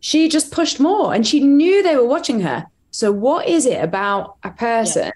[0.00, 2.66] she just pushed more and she knew they were watching her.
[2.90, 5.12] So what is it about a person yeah.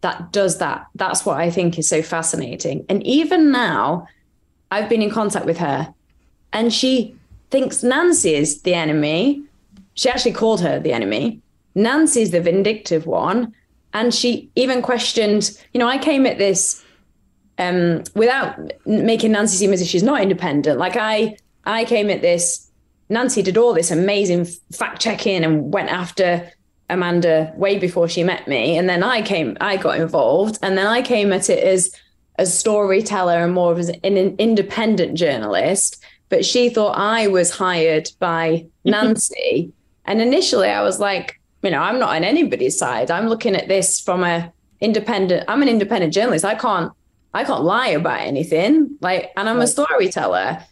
[0.00, 0.86] that does that?
[0.96, 2.84] That's what I think is so fascinating.
[2.88, 4.08] And even now,
[4.70, 5.94] I've been in contact with her
[6.52, 7.14] and she
[7.58, 9.42] thinks Nancy is the enemy.
[9.94, 11.40] She actually called her the enemy.
[11.74, 13.54] Nancy's the vindictive one.
[13.94, 16.84] And she even questioned, you know, I came at this
[17.56, 20.78] um, without making Nancy seem as if she's not independent.
[20.78, 22.70] Like I, I came at this.
[23.08, 26.50] Nancy did all this amazing fact checking and went after
[26.90, 30.86] Amanda way before she met me, and then I came, I got involved, and then
[30.86, 31.90] I came at it as
[32.38, 38.66] a storyteller and more of an independent journalist but she thought I was hired by
[38.84, 39.72] Nancy.
[40.04, 43.10] and initially I was like, you know, I'm not on anybody's side.
[43.10, 46.44] I'm looking at this from a independent, I'm an independent journalist.
[46.44, 46.92] I can't,
[47.34, 48.96] I can't lie about anything.
[49.00, 50.62] Like, and I'm a storyteller.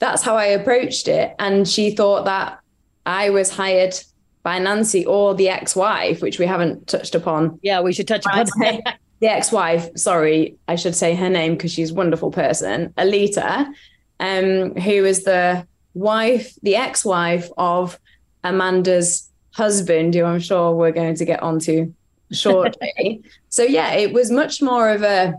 [0.00, 1.34] That's how I approached it.
[1.38, 2.58] And she thought that
[3.06, 3.94] I was hired
[4.42, 7.58] by Nancy or the ex-wife, which we haven't touched upon.
[7.62, 8.98] Yeah, we should touch upon that.
[9.20, 13.72] The ex-wife, sorry, I should say her name because she's a wonderful person, Alita,
[14.20, 17.98] um, who is the wife, the ex-wife of
[18.42, 21.92] Amanda's husband, who I'm sure we're going to get onto
[22.32, 23.22] shortly.
[23.48, 25.34] so yeah, it was much more of a,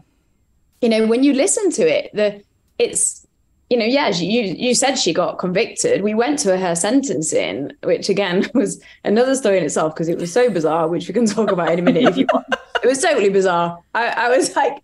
[0.82, 2.42] you know, when you listen to it, the
[2.78, 3.26] it's
[3.70, 6.04] you know, yeah, you you said she got convicted.
[6.04, 10.32] We went to her sentencing, which again was another story in itself because it was
[10.32, 12.46] so bizarre, which we can talk about in a minute if you want.
[12.86, 13.80] It was totally bizarre.
[13.94, 14.82] I, I was like,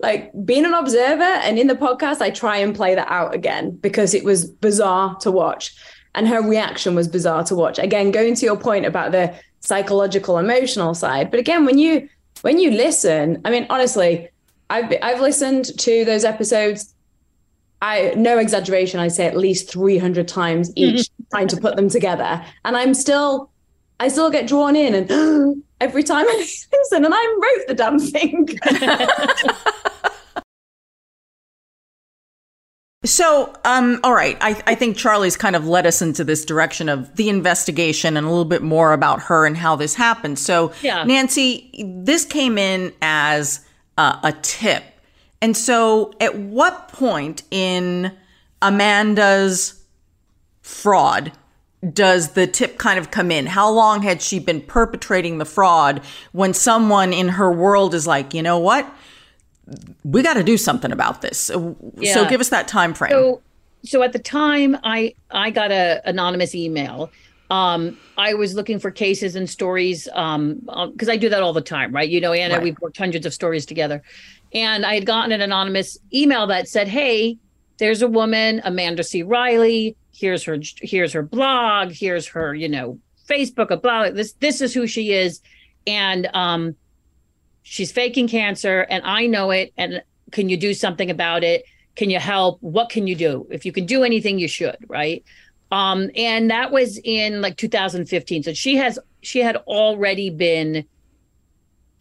[0.00, 3.70] like being an observer, and in the podcast, I try and play that out again
[3.70, 5.74] because it was bizarre to watch,
[6.14, 7.78] and her reaction was bizarre to watch.
[7.78, 12.08] Again, going to your point about the psychological, emotional side, but again, when you
[12.42, 14.28] when you listen, I mean, honestly,
[14.70, 16.94] I've I've listened to those episodes
[17.80, 21.24] I no exaggeration, I say at least 300 times each mm-hmm.
[21.30, 22.44] trying to put them together.
[22.64, 23.50] And I'm still,
[24.00, 27.98] I still get drawn in and every time I listen and I wrote the damn
[27.98, 28.48] thing.
[33.04, 36.88] So, um, all right, I, I think Charlie's kind of led us into this direction
[36.88, 40.38] of the investigation and a little bit more about her and how this happened.
[40.38, 41.04] So, Yeah.
[41.04, 41.70] Nancy,
[42.02, 43.64] this came in as
[43.96, 44.82] uh, a tip.
[45.40, 48.12] And so, at what point in
[48.60, 49.80] Amanda's
[50.60, 51.30] fraud
[51.92, 53.46] does the tip kind of come in?
[53.46, 58.34] How long had she been perpetrating the fraud when someone in her world is like,
[58.34, 58.90] you know what?
[60.04, 61.38] We got to do something about this.
[61.38, 63.10] So, so give us that time frame.
[63.10, 63.42] So,
[63.84, 67.12] so at the time, I I got a anonymous email.
[67.50, 70.60] Um, I was looking for cases and stories um,
[70.92, 72.08] because I do that all the time, right?
[72.08, 72.62] You know, Ana, Right.
[72.64, 74.02] we've worked hundreds of stories together,
[74.52, 77.38] and I had gotten an anonymous email that said, "Hey,
[77.78, 79.22] there's a woman, Amanda C.
[79.22, 79.96] Riley.
[80.12, 80.58] Here's her.
[80.80, 81.92] Here's her blog.
[81.92, 83.70] Here's her, you know, Facebook.
[83.70, 84.14] A blog.
[84.14, 85.40] This this is who she is,
[85.86, 86.74] and um,
[87.62, 89.72] she's faking cancer, and I know it.
[89.76, 91.64] And can you do something about it?
[91.94, 92.58] Can you help?
[92.60, 93.46] What can you do?
[93.50, 95.24] If you can do anything, you should, right?
[95.70, 98.42] Um, and that was in like 2015.
[98.42, 100.84] So she has she had already been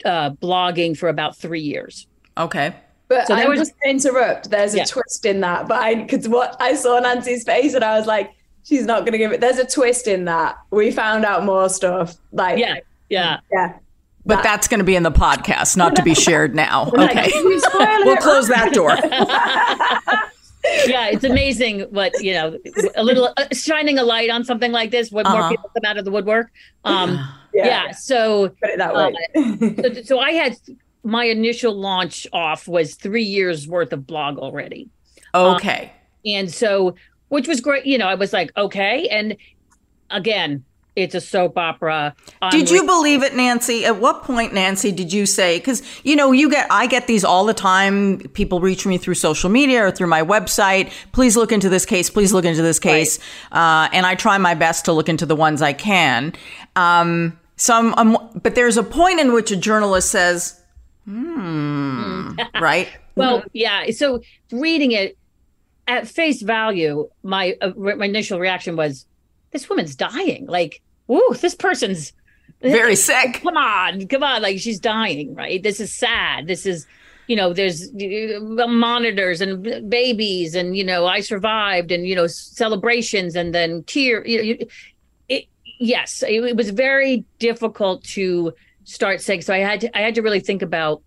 [0.06, 2.08] uh, blogging for about three years.
[2.38, 2.74] Okay.
[3.10, 4.50] But So I there was- was just to interrupt.
[4.50, 4.84] There's a Yeah.
[4.86, 5.68] twist in that.
[5.68, 8.32] But I because what I saw Nancy's face and I was like,
[8.64, 9.40] she's not gonna give it.
[9.42, 10.58] There's a twist in that.
[10.72, 12.16] We found out more stuff.
[12.32, 12.76] Like Yeah,
[13.10, 13.40] yeah.
[13.52, 13.74] yeah.
[14.26, 16.92] But that's going to be in the podcast, not to be shared now.
[16.98, 17.32] Okay.
[18.04, 18.90] We'll close that door.
[20.86, 22.58] yeah, it's amazing what you know.
[22.96, 25.50] A little uh, shining a light on something like this when more Uh-huh.
[25.50, 26.52] people come out of the woodwork.
[26.84, 27.66] Um, Yeah.
[27.86, 27.92] yeah.
[27.92, 29.94] So Put it that uh, way.
[29.96, 30.58] so, so I had
[31.08, 34.90] my initial launch off was three years worth of blog already.
[35.34, 35.92] Okay.
[36.26, 36.96] And so,
[37.30, 37.86] which was great.
[37.86, 39.08] You know, I was like, okay.
[39.08, 39.38] And
[40.10, 40.66] again,
[40.98, 42.14] it's a soap opera.
[42.52, 43.86] Did I'm you believe it, Nancy?
[43.86, 45.60] At what point, Nancy, did you say?
[45.60, 48.20] Because you know, you get I get these all the time.
[48.34, 50.92] People reach me through social media or through my website.
[51.14, 52.10] Please look into this case.
[52.10, 53.18] Please look into this case.
[53.54, 56.34] Uh, and I try my best to look into the ones I can.
[56.76, 60.62] Um, some, um, but there's a point in which a journalist says,
[61.08, 62.88] "Hmm," right?
[63.16, 63.90] Well, yeah.
[63.92, 65.18] So reading it
[65.88, 69.06] at face value, my uh, my initial reaction was,
[69.52, 70.46] this woman's dying.
[70.48, 72.14] Like, "Ooh, this person's
[72.62, 73.42] Very sick.
[73.44, 74.42] Come on, come on.
[74.42, 75.62] Like she's dying, right?
[75.62, 76.48] This is sad.
[76.48, 76.88] This is,
[77.28, 82.28] you know, there's uh, monitors and babies, and you know, I survived, and you know,
[82.28, 84.26] celebrations, and then tear.
[84.26, 84.68] You know, you-
[85.30, 85.46] it,
[85.80, 88.54] yes, it, it was very difficult to
[88.88, 89.42] start saying.
[89.42, 91.04] So I had to, I had to really think about.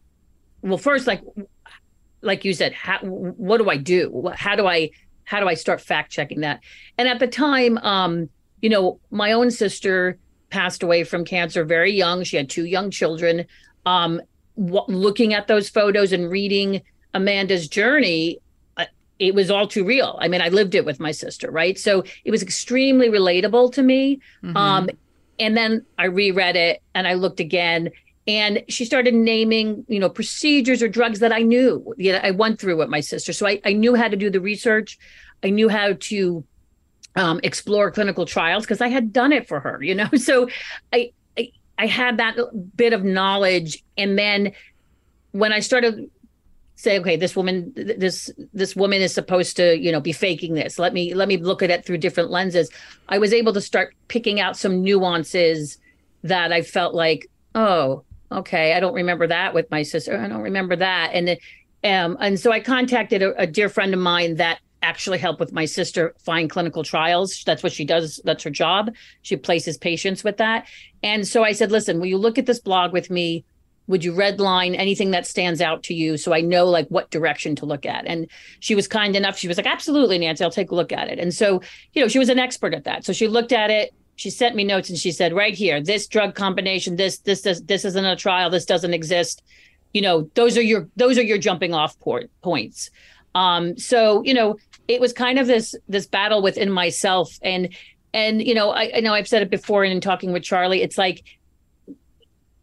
[0.62, 1.22] Well, first, like,
[2.20, 4.30] like you said, how, what do I do?
[4.34, 4.90] How do I
[5.24, 6.60] how do I start fact checking that?
[6.98, 8.28] And at the time, um,
[8.60, 10.18] you know, my own sister
[10.50, 12.24] passed away from cancer very young.
[12.24, 13.46] She had two young children.
[13.86, 14.20] Um,
[14.58, 16.82] w- looking at those photos and reading
[17.14, 18.40] Amanda's journey,
[18.76, 18.86] uh,
[19.20, 20.18] it was all too real.
[20.20, 21.78] I mean, I lived it with my sister, right?
[21.78, 24.20] So it was extremely relatable to me.
[24.56, 24.88] Um,
[25.40, 27.90] and then I reread it and I looked again
[28.26, 32.60] and she started naming you know procedures or drugs that i knew know i went
[32.60, 33.32] through with my sister.
[33.32, 34.98] So i, I knew how to do the research.
[35.42, 36.44] I knew how to
[37.16, 40.08] um, explore clinical trials because i had done it for her you know?
[40.16, 40.48] So
[40.92, 42.36] I, I i had that
[42.76, 44.52] bit of knowledge and then
[45.32, 46.10] when i started
[46.80, 50.78] say okay this woman this this woman is supposed to you know be faking this
[50.78, 52.70] let me let me look at it through different lenses
[53.10, 55.76] i was able to start picking out some nuances
[56.22, 58.02] that i felt like oh
[58.32, 61.28] okay i don't remember that with my sister i don't remember that and
[61.84, 65.52] um and so i contacted a, a dear friend of mine that actually help with
[65.52, 67.42] my sister find clinical trials.
[67.44, 68.18] That's what she does.
[68.24, 68.94] That's her job.
[69.20, 70.66] She places patients with that.
[71.02, 73.44] And so I said, listen, will you look at this blog with me?
[73.90, 77.54] Would you redline anything that stands out to you so I know like what direction
[77.56, 78.06] to look at?
[78.06, 78.28] And
[78.60, 79.38] she was kind enough.
[79.38, 81.18] She was like, absolutely, Nancy, I'll take a look at it.
[81.18, 81.60] And so,
[81.92, 83.04] you know, she was an expert at that.
[83.04, 83.92] So she looked at it.
[84.16, 87.60] She sent me notes and she said, right here, this drug combination, this, this, this,
[87.62, 88.50] this isn't a trial.
[88.50, 89.42] This doesn't exist.
[89.92, 92.90] You know, those are your, those are your jumping off port points.
[93.34, 94.56] Um, so, you know,
[94.90, 97.68] it was kind of this this battle within myself and
[98.12, 100.82] and you know I, I know I've said it before and in talking with Charlie
[100.82, 101.22] it's like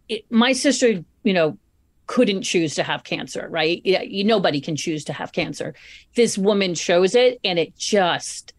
[0.09, 1.57] it, my sister you know
[2.07, 3.81] couldn't choose to have cancer right?
[3.83, 5.75] Yeah you, nobody can choose to have cancer.
[6.15, 8.53] This woman shows it and it just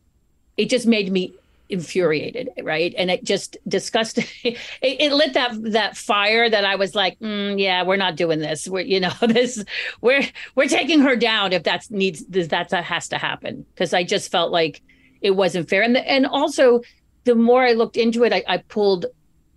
[0.58, 1.32] it just made me
[1.70, 2.94] infuriated right?
[2.98, 7.58] And it just disgusted it, it, lit that that fire that i was like mm,
[7.58, 8.68] yeah we're not doing this.
[8.68, 9.64] We're you know this
[10.02, 13.64] we're we're taking her down if that's needs that that has to happen.
[13.74, 14.82] Because i just felt like
[15.22, 15.82] it wasn't fair.
[15.82, 16.82] And the, and also
[17.24, 19.06] the more i looked into it I, I pulled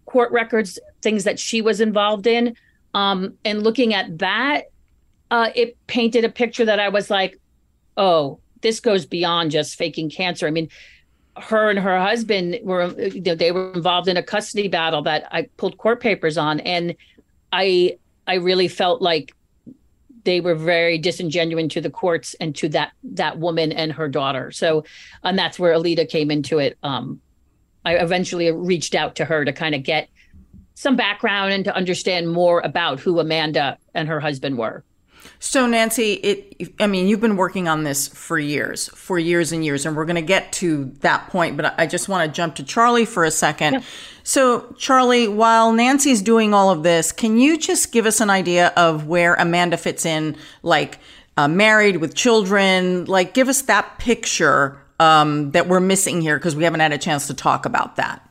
[0.05, 2.55] court records things that she was involved in
[2.94, 4.66] um and looking at that
[5.30, 7.39] uh it painted a picture that i was like
[7.98, 10.70] oh this goes beyond just faking cancer i mean
[11.38, 15.28] her and her husband were you know, they were involved in a custody battle that
[15.32, 16.96] I pulled court papers on and
[17.52, 19.34] I I really felt like
[20.24, 24.52] they were very disingenuous to the courts and to that that woman and her daughter.
[24.52, 24.84] So
[25.24, 26.78] and that's where Alita came into it.
[26.84, 27.22] Um
[27.86, 30.10] I eventually reached out to her to kind of get
[30.82, 34.84] some background and to understand more about who Amanda and her husband were.
[35.38, 39.64] So, Nancy, it, I mean, you've been working on this for years, for years and
[39.64, 42.56] years, and we're going to get to that point, but I just want to jump
[42.56, 43.74] to Charlie for a second.
[43.74, 43.82] Yeah.
[44.24, 48.74] So, Charlie, while Nancy's doing all of this, can you just give us an idea
[48.76, 50.98] of where Amanda fits in, like
[51.38, 53.06] uh, married with children?
[53.06, 56.98] Like, give us that picture um, that we're missing here because we haven't had a
[56.98, 58.28] chance to talk about that.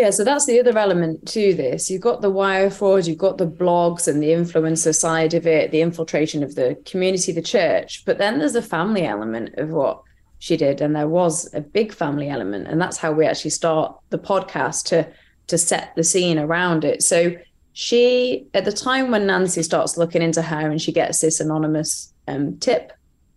[0.00, 1.90] Yeah, so that's the other element to this.
[1.90, 5.72] You've got the wire fraud, you've got the blogs and the influencer side of it,
[5.72, 8.02] the infiltration of the community, the church.
[8.06, 10.02] But then there's a family element of what
[10.38, 10.80] she did.
[10.80, 12.66] And there was a big family element.
[12.66, 15.06] And that's how we actually start the podcast to
[15.48, 17.02] to set the scene around it.
[17.02, 17.36] So
[17.74, 22.10] she at the time when Nancy starts looking into her and she gets this anonymous
[22.26, 22.94] um, tip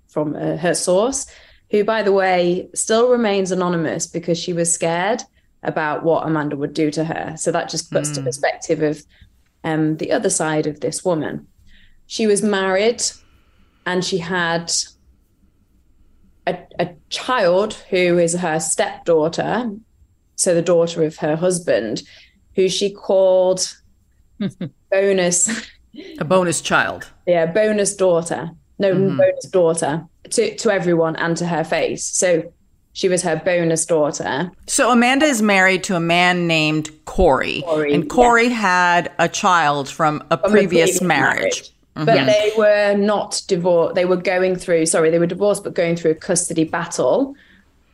[0.07, 1.25] from uh, her source,
[1.71, 5.23] who by the way still remains anonymous because she was scared
[5.63, 7.35] about what Amanda would do to her.
[7.37, 8.15] So that just puts mm.
[8.15, 9.03] to perspective of
[9.63, 11.47] um, the other side of this woman.
[12.07, 13.01] She was married
[13.85, 14.71] and she had
[16.45, 19.71] a, a child who is her stepdaughter,
[20.35, 22.03] so the daughter of her husband,
[22.55, 23.75] who she called
[24.91, 25.69] bonus.
[26.19, 27.09] A bonus child.
[27.25, 28.51] Yeah, bonus daughter.
[28.79, 29.17] No, mm-hmm.
[29.17, 32.03] bonus daughter to, to everyone and to her face.
[32.03, 32.51] So
[32.93, 34.51] she was her bonus daughter.
[34.67, 38.53] So Amanda is married to a man named Corey, Corey and Corey yeah.
[38.53, 41.39] had a child from a, from previous, previous, marriage.
[41.39, 41.69] marriage.
[41.95, 42.05] Mm-hmm.
[42.05, 43.95] But they were not divorced.
[43.95, 47.35] They were going through, sorry, they were divorced, but going through a custody battle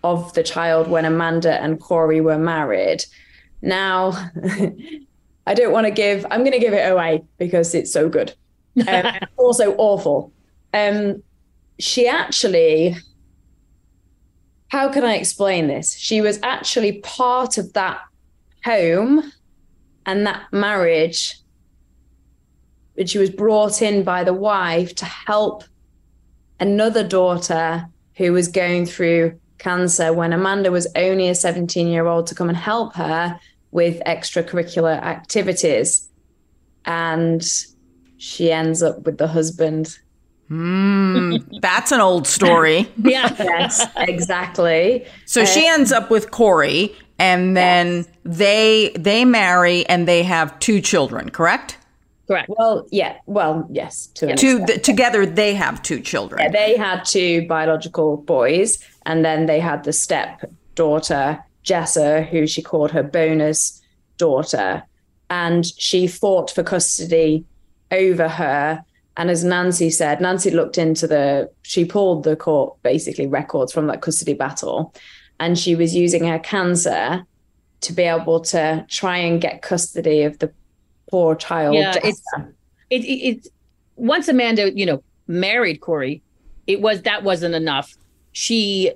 [0.04, 3.04] of the child when Amanda and Corey were married.
[3.62, 4.12] Now,
[5.48, 8.34] I don't want to give, I'm going to give it away because it's so good.
[8.88, 10.32] Um, also awful.
[10.74, 11.22] Um,
[11.80, 12.96] she actually
[14.70, 15.98] how can I explain this?
[15.98, 18.00] She was actually part of that
[18.64, 19.32] home
[20.06, 21.36] and that marriage.
[22.96, 25.64] But she was brought in by the wife to help
[26.60, 32.28] another daughter who was going through cancer when Amanda was only a 17 year old
[32.28, 33.40] to come and help her
[33.72, 36.08] with extracurricular activities.
[36.86, 37.44] And
[38.18, 39.98] she ends up with the husband
[40.50, 42.90] Mm, that's an old story.
[43.04, 43.34] yeah.
[43.38, 45.06] Yes, exactly.
[45.26, 48.08] So uh, she ends up with Corey and then yes.
[48.24, 51.78] they they marry and they have two children, correct?
[52.28, 52.50] Correct.
[52.58, 53.18] Well, yeah.
[53.26, 54.08] Well, yes.
[54.16, 56.42] To two th- together, they have two children.
[56.42, 60.46] Yeah, they had two biological boys, and then they had the step
[60.76, 63.82] daughter Jessa, who she called her bonus
[64.18, 64.84] daughter,
[65.30, 67.46] and she fought for custody
[67.92, 68.84] over her
[69.20, 73.88] and as Nancy said, Nancy looked into the, she pulled the court basically records from
[73.88, 74.94] that custody battle,
[75.42, 77.26] and she was using her cancer
[77.82, 80.50] to be able to try and get custody of the
[81.12, 81.76] poor child.
[81.76, 82.22] Yeah, it's,
[82.90, 83.48] it, it, it,
[83.98, 86.24] once Amanda, you know, married Corey,
[86.66, 87.98] it was, that wasn't enough.
[88.32, 88.94] She,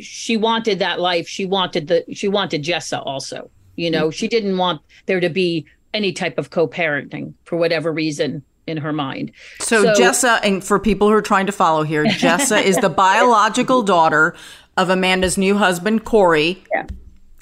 [0.00, 1.26] she wanted that life.
[1.26, 4.10] She wanted the, she wanted Jessa also, you know, mm-hmm.
[4.10, 8.92] she didn't want there to be any type of co-parenting for whatever reason in her
[8.92, 9.32] mind.
[9.60, 12.88] So, so Jessa, and for people who are trying to follow here, Jessa is the
[12.88, 14.34] biological daughter
[14.76, 16.62] of Amanda's new husband, Corey.
[16.72, 16.86] Yeah.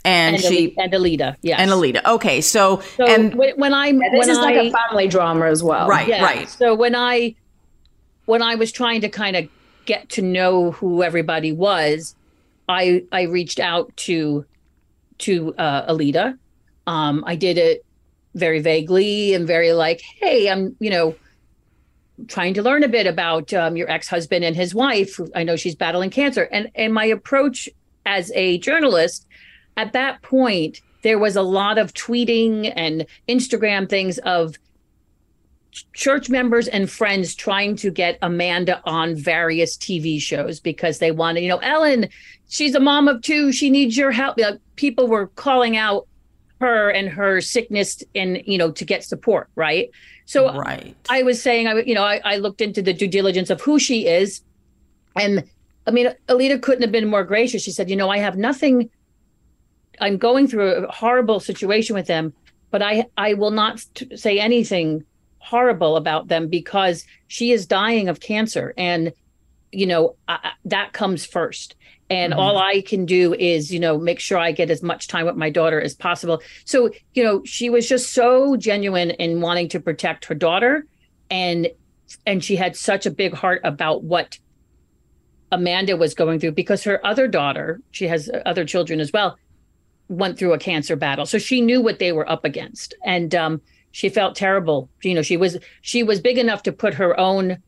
[0.03, 2.13] And, and she and Alita, yes, and Alida.
[2.13, 5.45] Okay, so, so and when I yeah, this when is I, like a family drama
[5.45, 6.09] as well, right?
[6.09, 6.25] Yeah.
[6.25, 6.49] Right.
[6.49, 7.35] So when I
[8.25, 9.47] when I was trying to kind of
[9.85, 12.15] get to know who everybody was,
[12.67, 14.47] I I reached out to
[15.19, 16.39] to uh, Alida.
[16.87, 17.85] Um, I did it
[18.35, 21.15] very vaguely and very like, hey, I'm you know
[22.29, 25.19] trying to learn a bit about um, your ex-husband and his wife.
[25.35, 27.69] I know she's battling cancer, and and my approach
[28.07, 29.27] as a journalist
[29.77, 34.57] at that point, there was a lot of tweeting and Instagram things of
[35.93, 41.43] church members and friends trying to get Amanda on various TV shows because they wanted,
[41.43, 42.09] you know, Ellen,
[42.49, 43.53] she's a mom of two.
[43.53, 44.39] She needs your help.
[44.77, 46.07] People were calling out
[46.61, 49.49] her and her sickness and, you know, to get support.
[49.55, 49.91] Right.
[50.27, 50.95] So right.
[51.09, 53.79] I was saying, I, you know, I, I looked into the due diligence of who
[53.79, 54.43] she is.
[55.17, 55.45] And
[55.87, 57.63] I mean, alita couldn't have been more gracious.
[57.63, 58.91] She said, you know, I have nothing
[60.01, 62.33] I'm going through a horrible situation with them,
[62.71, 65.05] but I I will not t- say anything
[65.39, 69.13] horrible about them because she is dying of cancer and
[69.73, 71.77] you know I, that comes first
[72.11, 72.41] and mm-hmm.
[72.41, 75.37] all i can do is you know make sure i get as much time with
[75.37, 79.81] my daughter as possible so you know she was just so genuine in wanting to
[79.81, 80.87] protect her daughter
[81.31, 81.69] and
[82.27, 84.39] and she had such a big heart about what
[85.53, 89.37] amanda was going through because her other daughter she has other children as well
[90.11, 93.63] went through a cancer battle, so she knew what they were up against, and um,
[93.93, 94.91] she felt terrible.
[95.03, 97.59] You know, she was she was big enough to put her own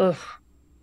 [0.00, 0.16] ugh,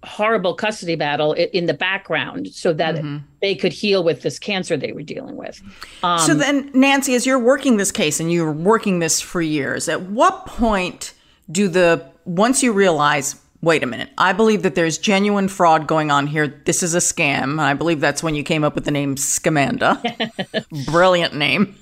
[0.04, 3.18] horrible custody battle in the background so that mm-hmm.
[3.42, 5.62] they could heal with this cancer they were dealing with.
[6.04, 9.90] Um, so then, Nancy, as you're working this case and you're working this for years,
[9.90, 11.14] at what point
[11.52, 16.12] do the once you realize wait a minute, I believe that there's genuine fraud going
[16.12, 16.48] on here.
[16.48, 17.44] This is a scam.
[17.44, 20.00] And I believe that's when you came up with the name Scamanda.
[20.86, 21.76] Brilliant name.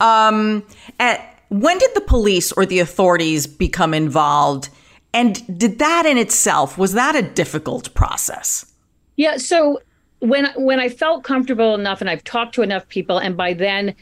[0.00, 0.64] Um,
[1.00, 4.68] at, when did the police or the authorities become involved?
[5.14, 8.72] And did that in itself, was that a difficult process?
[9.16, 9.36] Yeah.
[9.36, 9.80] So
[10.20, 13.94] when when I felt comfortable enough and I've talked to enough people, and by then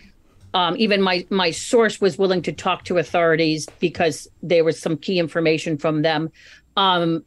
[0.55, 4.97] um, even my my source was willing to talk to authorities because there was some
[4.97, 6.31] key information from them
[6.77, 7.25] um,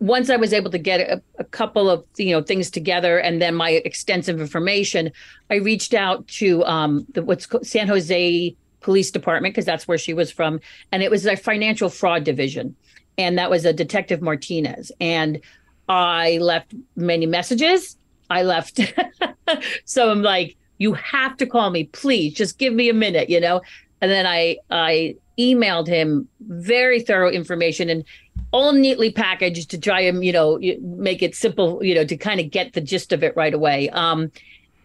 [0.00, 3.40] once I was able to get a, a, couple of you know things together, and
[3.40, 5.10] then my extensive information,
[5.50, 9.98] I reached out to um, the what's called San Jose Police Department because that's where
[9.98, 10.60] she was from,
[10.92, 12.76] and it was a financial fraud division,
[13.18, 15.40] and that was a Detective Martinez, and
[15.88, 17.96] I left many messages.
[18.30, 18.80] I left,
[19.84, 23.40] so I'm like, you have to call me, please, just give me a minute, you
[23.40, 23.60] know,
[24.00, 28.04] and then I I emailed him very thorough information and
[28.52, 32.38] all neatly packaged to try and you know make it simple you know to kind
[32.38, 33.88] of get the gist of it right away.
[33.90, 34.30] Um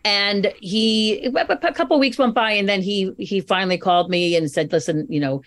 [0.05, 4.49] and he a couple weeks went by and then he he finally called me and
[4.49, 5.41] said listen you know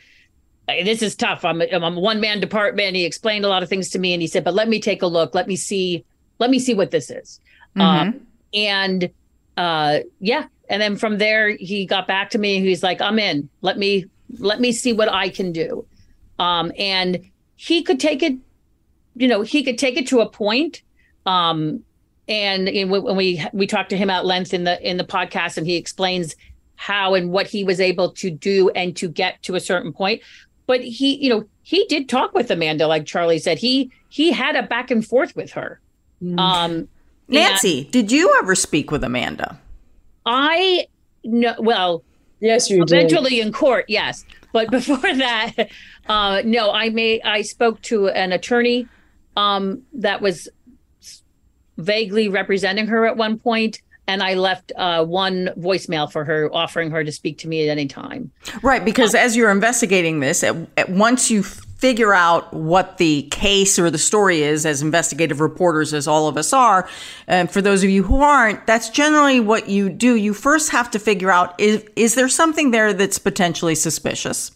[0.67, 1.45] this is tough.
[1.45, 2.97] I'm a, I'm a one man department.
[2.97, 5.03] He explained a lot of things to me and he said but let me take
[5.03, 5.35] a look.
[5.35, 6.05] Let me see
[6.39, 7.41] let me see what this is.
[7.77, 7.81] Mm-hmm.
[7.81, 9.11] um and
[9.57, 10.47] uh yeah.
[10.69, 12.61] And then from there he got back to me.
[12.61, 13.49] He's like i'm in.
[13.61, 14.07] Let me
[14.39, 15.85] let me see what i can do.
[16.39, 17.25] Um and
[17.63, 18.37] he could take it,
[19.15, 20.83] you know, he could take it to a point.
[21.27, 21.85] Um,
[22.27, 25.05] and you know, when we we talked to him at length in the in the
[25.05, 26.35] podcast, and he explains
[26.75, 30.23] how and what he was able to do and to get to a certain point.
[30.67, 33.59] But he, you know, he did talk with Amanda, like Charlie said.
[33.59, 35.81] He he had a back and forth with her.
[36.23, 36.39] Mm.
[36.39, 36.89] Um,
[37.29, 39.59] Nancy, did you ever speak with Amanda?
[40.27, 40.87] I
[41.25, 41.55] no.
[41.59, 42.05] Well,
[42.41, 43.47] yes, you eventually did.
[43.47, 44.25] in court, yes.
[44.53, 45.71] But before that,
[46.09, 48.87] uh, no, I may I spoke to an attorney
[49.37, 50.49] um, that was
[51.79, 56.91] vaguely representing her at one point, and I left uh, one voicemail for her, offering
[56.91, 58.31] her to speak to me at any time.
[58.63, 63.77] Right, because as you're investigating this, at, at once you figure out what the case
[63.77, 66.89] or the story is, as investigative reporters as all of us are,
[67.27, 70.15] and for those of you who aren't, that's generally what you do.
[70.15, 74.53] You first have to figure out is is there something there that's potentially suspicious.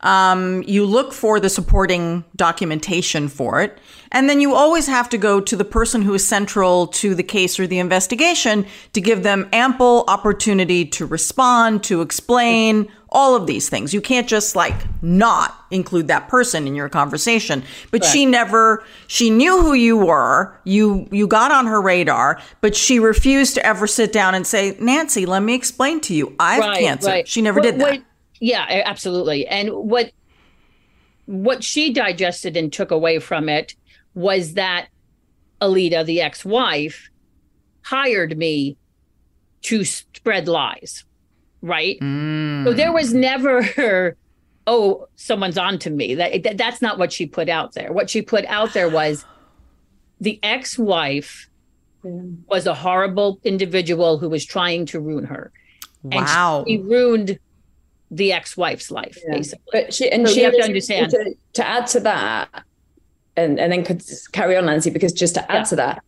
[0.00, 3.78] Um, you look for the supporting documentation for it.
[4.14, 7.24] And then you always have to go to the person who is central to the
[7.24, 13.48] case or the investigation to give them ample opportunity to respond, to explain all of
[13.48, 13.92] these things.
[13.92, 17.64] You can't just like not include that person in your conversation.
[17.90, 18.10] But right.
[18.10, 20.56] she never she knew who you were.
[20.62, 24.76] You you got on her radar, but she refused to ever sit down and say,
[24.80, 26.36] "Nancy, let me explain to you.
[26.38, 27.28] I have right, cancer." Right.
[27.28, 27.90] She never what, did that.
[27.90, 28.02] What,
[28.40, 29.44] yeah, absolutely.
[29.48, 30.12] And what
[31.26, 33.74] what she digested and took away from it
[34.14, 34.88] was that
[35.60, 37.10] Alita, the ex wife,
[37.82, 38.76] hired me
[39.62, 41.04] to spread lies.
[41.62, 41.98] Right.
[42.00, 42.64] Mm.
[42.64, 44.16] So there was never,
[44.66, 46.14] oh, someone's on to me.
[46.14, 47.92] That, that, That's not what she put out there.
[47.92, 49.24] What she put out there was
[50.20, 51.48] the ex wife
[52.02, 55.52] was a horrible individual who was trying to ruin her.
[56.02, 56.58] Wow.
[56.58, 57.38] And she ruined
[58.10, 59.36] the ex-wife's life, yeah.
[59.36, 59.64] basically.
[59.72, 62.64] But she and so she have to understand to, to, add to that,
[63.36, 65.64] and and then could carry on, Nancy, because just to add yeah.
[65.64, 66.04] to that,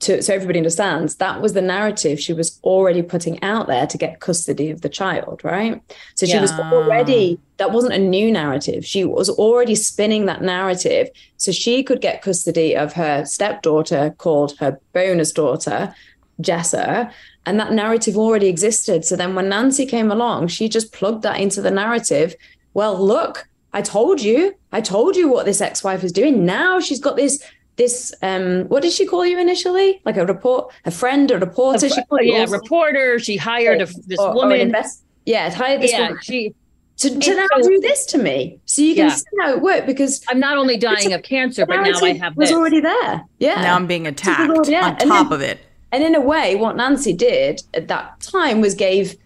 [0.00, 3.98] to so everybody understands, that was the narrative she was already putting out there to
[3.98, 5.80] get custody of the child, right?
[6.14, 6.42] So she yeah.
[6.42, 8.84] was already that wasn't a new narrative.
[8.84, 14.58] She was already spinning that narrative so she could get custody of her stepdaughter, called
[14.58, 15.94] her bonus daughter,
[16.42, 17.10] Jessa,
[17.46, 19.04] and that narrative already existed.
[19.04, 22.34] So then when Nancy came along, she just plugged that into the narrative.
[22.74, 26.44] Well, look, I told you, I told you what this ex-wife is doing.
[26.44, 27.42] Now she's got this
[27.76, 31.84] this um what did she call you initially like a report a friend a reporter
[31.84, 32.58] a, she yeah also?
[32.58, 36.54] reporter she hired a, this or, woman or invest, yeah hired this yeah, woman she
[36.96, 39.14] to, to now so, do this to me so you can yeah.
[39.14, 42.34] see how it worked because i'm not only dying of cancer but now i have
[42.34, 42.56] was this.
[42.56, 44.86] already there yeah now i'm being attacked yeah.
[44.86, 45.60] on top then, of it
[45.92, 49.16] and in a way, what Nancy did at that time was gave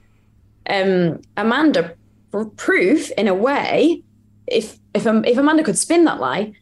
[0.69, 1.95] um, Amanda
[2.57, 4.03] proof in a way.
[4.47, 6.53] If if if Amanda could spin that lie,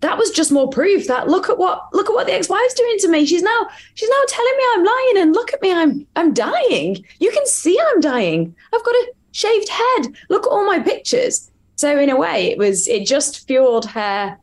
[0.00, 2.96] that was just more proof that look at what look at what the ex-wife's doing
[2.98, 3.26] to me.
[3.26, 7.04] She's now she's now telling me I'm lying, and look at me, I'm I'm dying.
[7.20, 8.54] You can see I'm dying.
[8.74, 10.14] I've got a shaved head.
[10.28, 11.50] Look at all my pictures.
[11.76, 14.36] So in a way, it was it just fueled her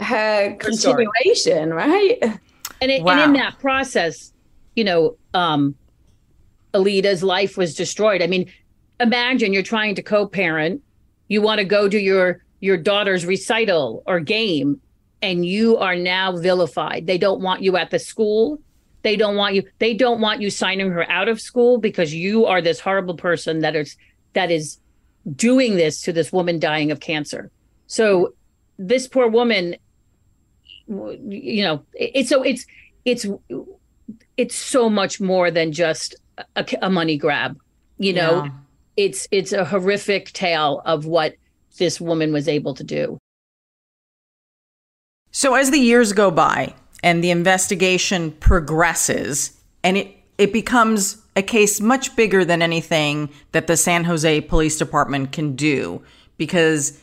[0.00, 2.18] her continuation, right?
[2.82, 3.12] And, it, wow.
[3.12, 4.32] and in that process,
[4.74, 5.74] you know, um,
[6.74, 8.20] Alida's life was destroyed.
[8.20, 8.52] I mean,
[9.00, 10.82] imagine you're trying to co-parent,
[11.28, 14.80] you want to go to your your daughter's recital or game,
[15.22, 17.06] and you are now vilified.
[17.06, 18.60] They don't want you at the school.
[19.02, 19.62] They don't want you.
[19.78, 23.60] They don't want you signing her out of school because you are this horrible person
[23.60, 23.96] that is
[24.32, 24.78] that is
[25.34, 27.50] doing this to this woman dying of cancer.
[27.86, 28.34] So
[28.78, 29.76] this poor woman,
[30.88, 32.66] you know, it's so it's
[33.04, 33.26] it's
[34.36, 36.16] it's so much more than just
[36.54, 37.58] a, a money grab.
[37.98, 38.50] You know, yeah.
[38.96, 41.34] It's it's a horrific tale of what
[41.78, 43.18] this woman was able to do.
[45.30, 51.42] So as the years go by and the investigation progresses and it it becomes a
[51.42, 56.02] case much bigger than anything that the San Jose Police Department can do
[56.36, 56.98] because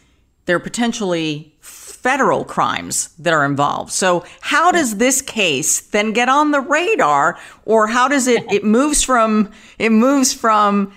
[0.45, 3.91] there are potentially federal crimes that are involved.
[3.91, 8.63] So how does this case then get on the radar or how does it it
[8.63, 10.93] moves from it moves from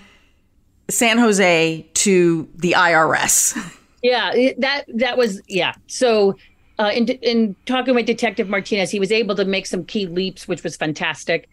[0.89, 3.57] San Jose to the IRS?
[4.03, 5.73] Yeah, that that was yeah.
[5.87, 6.35] So
[6.79, 10.47] uh, in in talking with Detective Martinez, he was able to make some key leaps,
[10.47, 11.49] which was fantastic.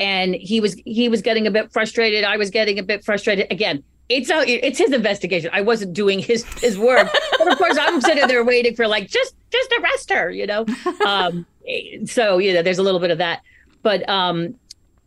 [0.00, 2.24] And he was he was getting a bit frustrated.
[2.24, 3.50] I was getting a bit frustrated.
[3.50, 5.50] Again, it's a, it's his investigation.
[5.52, 7.08] I wasn't doing his his work,
[7.38, 10.64] but of course I'm sitting there waiting for like just just arrest her, you know.
[11.04, 11.46] Um,
[12.06, 13.42] so you know, there's a little bit of that,
[13.82, 14.54] but um,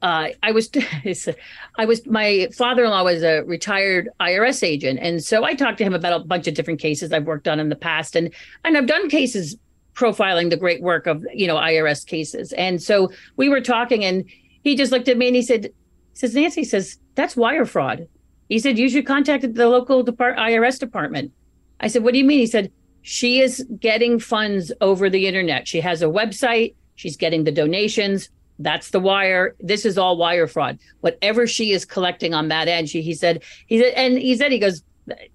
[0.02, 0.70] uh, I was
[1.78, 5.94] I was my father-in-law was a retired IRS agent, and so I talked to him
[5.94, 8.34] about a bunch of different cases I've worked on in the past, and
[8.64, 9.58] and I've done cases
[9.94, 14.26] profiling the great work of you know IRS cases, and so we were talking, and
[14.64, 15.72] he just looked at me and he said,
[16.14, 18.08] says Nancy says that's wire fraud
[18.52, 21.32] he said, You should contact the local depart- IRS department.
[21.80, 22.40] I said, What do you mean?
[22.40, 22.70] He said,
[23.02, 25.70] She is getting funds over the internet.
[25.70, 28.30] She has a website, she's getting the donations.
[28.62, 29.56] That's the wire.
[29.60, 30.80] This is all wire fraud.
[31.02, 34.52] Whatever she is collecting on that end, she, he said, he said, and he said,
[34.52, 34.84] he goes,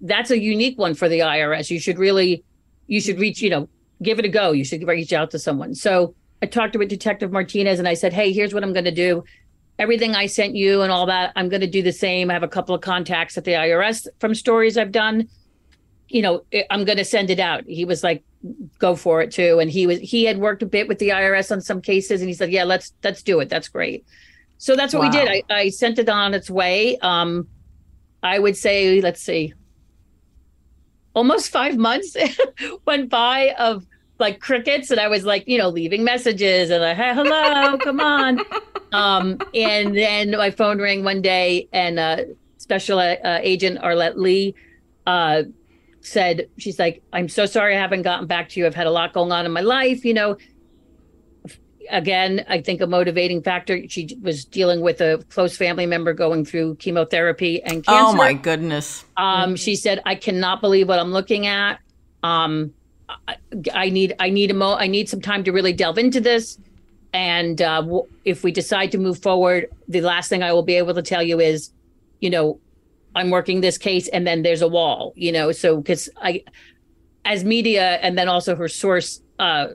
[0.01, 1.69] that's a unique one for the IRS.
[1.69, 2.43] You should really,
[2.87, 3.69] you should reach, you know,
[4.01, 4.51] give it a go.
[4.51, 5.75] You should reach out to someone.
[5.75, 8.91] So I talked to Detective Martinez and I said, Hey, here's what I'm going to
[8.91, 9.23] do
[9.79, 12.29] everything I sent you and all that, I'm going to do the same.
[12.29, 15.29] I have a couple of contacts at the IRS from stories I've done.
[16.07, 17.63] You know, I'm going to send it out.
[17.65, 18.23] He was like,
[18.79, 19.59] go for it too.
[19.59, 22.29] And he was, he had worked a bit with the IRS on some cases and
[22.29, 23.49] he said, yeah, let's, let's do it.
[23.49, 24.05] That's great.
[24.57, 25.09] So that's what wow.
[25.09, 25.27] we did.
[25.49, 26.97] I, I sent it on its way.
[26.99, 27.47] Um,
[28.23, 29.53] I would say, let's see,
[31.13, 32.15] almost five months
[32.85, 33.85] went by of
[34.19, 37.99] like crickets and I was like, you know, leaving messages and like, hey, hello, come
[37.99, 38.41] on.
[38.93, 42.23] Um, and then my phone rang one day and uh,
[42.57, 44.55] special uh, agent Arlette Lee
[45.05, 45.43] uh,
[46.07, 48.65] said, she's like, I'm so sorry I haven't gotten back to you.
[48.65, 50.37] I've had a lot going on in my life, you know.
[51.89, 53.87] Again, I think a motivating factor.
[53.87, 58.13] She was dealing with a close family member going through chemotherapy and cancer.
[58.13, 59.05] Oh my goodness.
[59.15, 61.79] Um, she said, I cannot believe what I'm looking at
[62.23, 62.73] Um,
[63.27, 63.37] I,
[63.73, 66.57] I need I need a mo I need some time to really delve into this.
[67.13, 70.75] And uh, w- if we decide to move forward, the last thing I will be
[70.75, 71.71] able to tell you is,
[72.19, 72.59] you know,
[73.17, 75.13] I'm working this case, and then there's a wall.
[75.15, 76.43] You know, so because I,
[77.25, 79.67] as media, and then also her source, uh,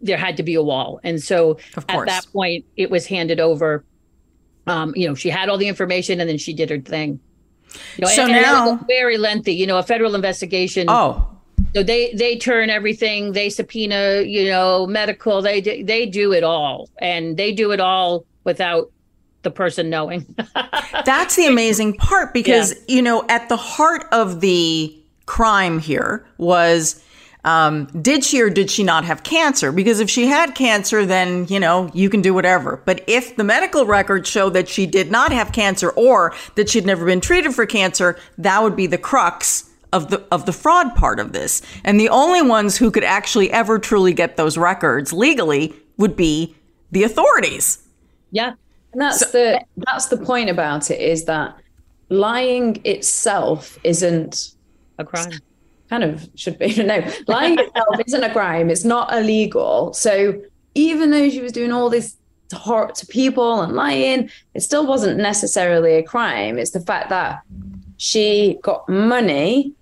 [0.00, 1.58] there had to be a wall, and so
[1.88, 3.84] at that point, it was handed over.
[4.66, 7.18] Um, you know, she had all the information, and then she did her thing.
[7.96, 9.54] You know, So and, and now- very lengthy.
[9.54, 10.86] You know, a federal investigation.
[10.88, 11.28] Oh,
[11.74, 13.32] So they they turn everything.
[13.32, 14.22] They subpoena.
[14.22, 15.42] You know, medical.
[15.42, 18.90] They they do it all, and they do it all without
[19.42, 20.34] the person knowing.
[21.04, 27.02] That's the amazing part because, you know, at the heart of the crime here was
[27.44, 29.72] um, did she or did she not have cancer?
[29.72, 32.80] Because if she had cancer, then, you know, you can do whatever.
[32.84, 36.86] But if the medical records show that she did not have cancer or that she'd
[36.86, 40.94] never been treated for cancer, that would be the crux of the of the fraud
[40.94, 41.62] part of this.
[41.84, 46.54] And the only ones who could actually ever truly get those records legally would be
[46.92, 47.82] the authorities.
[48.30, 48.54] Yeah.
[48.92, 51.56] And that's the that's the point about it is that
[52.08, 54.50] lying itself isn't
[54.98, 55.32] a crime.
[55.88, 56.74] Kind of should be.
[56.84, 58.70] No, lying itself isn't a crime.
[58.70, 59.92] It's not illegal.
[59.94, 60.40] So
[60.74, 62.16] even though she was doing all this
[62.50, 66.58] to, hor- to people and lying, it still wasn't necessarily a crime.
[66.58, 67.40] It's the fact that
[67.96, 69.72] she got money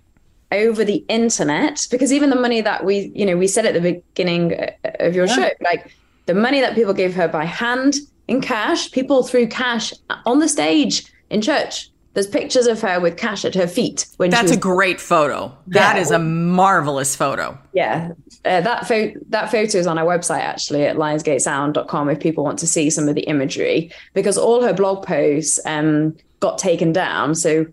[0.52, 3.80] over the internet because even the money that we, you know, we said at the
[3.80, 5.34] beginning uh, of your Yeah.
[5.34, 5.92] show, like
[6.26, 7.94] the money that people gave her by hand
[8.30, 9.92] in cash, people threw cash
[10.24, 11.90] on the stage in church.
[12.14, 15.52] There's pictures of her with cash at her feet when That's was a great photo.
[15.68, 16.02] That Yeah.
[16.02, 17.58] is a marvelous photo.
[17.72, 18.10] yeah,
[18.44, 22.58] uh, that photo that photo is on our website actually at lionsgatesound.com if people want
[22.60, 27.34] to see some of the imagery because all her blog posts um, got taken down.
[27.34, 27.66] So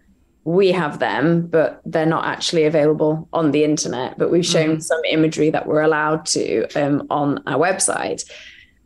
[0.43, 4.17] we have them, but they're not actually available on the internet.
[4.17, 8.23] But we've shown some imagery that we're allowed to um, on our website.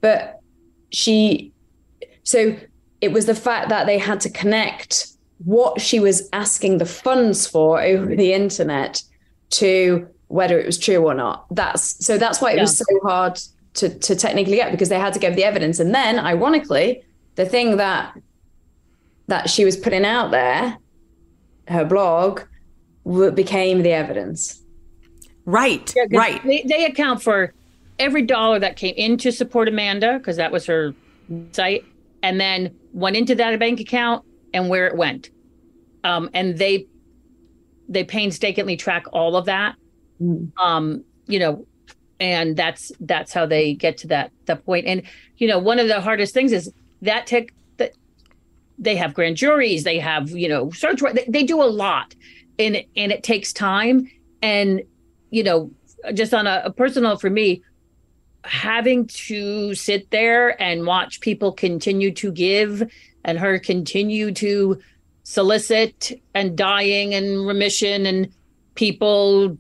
[0.02, 0.40] But
[0.92, 1.52] she,
[2.24, 2.56] so
[3.02, 5.08] it was the fact that they had to connect
[5.44, 9.02] what she was asking the funds for over the internet
[9.50, 11.46] to whether it was true or not.
[11.52, 13.40] That's so that's why it was so hard
[13.76, 15.80] to to technically get because they had to give the evidence.
[15.80, 17.04] And then ironically,
[17.36, 18.16] the thing that
[19.28, 20.78] that she was putting out there,
[21.68, 22.42] her blog,
[23.34, 24.62] became the evidence.
[25.46, 25.92] Right.
[25.96, 26.44] Yeah, 'cause right.
[26.44, 27.54] They, they account for
[27.98, 30.94] every dollar that came in to support Amanda because that was her
[31.52, 31.84] site,
[32.24, 35.30] and then went into that bank account and where it went.
[36.04, 36.88] Um, and they
[37.88, 39.76] they painstakingly track all of that.
[40.58, 41.66] Um, you know,
[42.20, 44.86] and that's that's how they get to that that point.
[44.86, 45.04] And
[45.38, 47.94] you know, one of the hardest things is that tech that
[48.78, 52.16] they have grand juries, they have you know search they, they do a lot,
[52.60, 54.10] and and it takes time.
[54.42, 54.84] And
[55.32, 55.72] you know,
[56.14, 57.62] just on a, a personal for me,
[58.44, 62.92] having to sit there and watch people continue to give
[63.24, 64.80] and her continue to
[65.24, 68.32] solicit and dying and remission and
[68.76, 69.58] people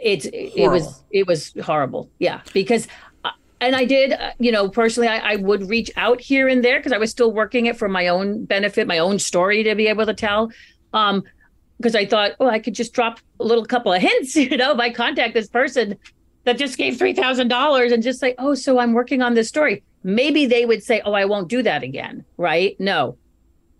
[0.00, 1.04] it's it was Horrible.
[1.10, 2.10] it was horrible.
[2.18, 2.40] Yeah.
[2.54, 2.88] Because
[3.24, 6.64] uh, and i did uh, you know personally i, I would reach out here and
[6.64, 9.74] there because i was still working it for my own benefit my own story to
[9.74, 10.50] be able to tell.
[10.94, 11.22] Um
[11.76, 14.72] because i thought oh i could just drop a little couple of hints you know
[14.72, 15.98] if i contact this person
[16.44, 20.46] that just gave $3000 and just say oh so i'm working on this story maybe
[20.46, 23.16] they would say oh i won't do that again right no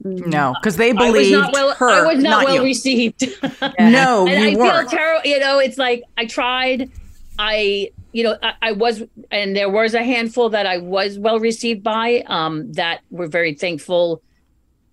[0.04, 1.74] No, because they believe well.
[1.74, 2.62] her, I was not, well you.
[2.64, 3.22] received.
[3.78, 4.90] No, and you I weren't.
[4.90, 5.30] feel terrible.
[5.30, 6.90] You know, it's like I tried.
[7.38, 11.38] I, you know, I, I was, and there was a handful that I was well
[11.38, 12.24] received by.
[12.26, 14.22] Um, that were very thankful.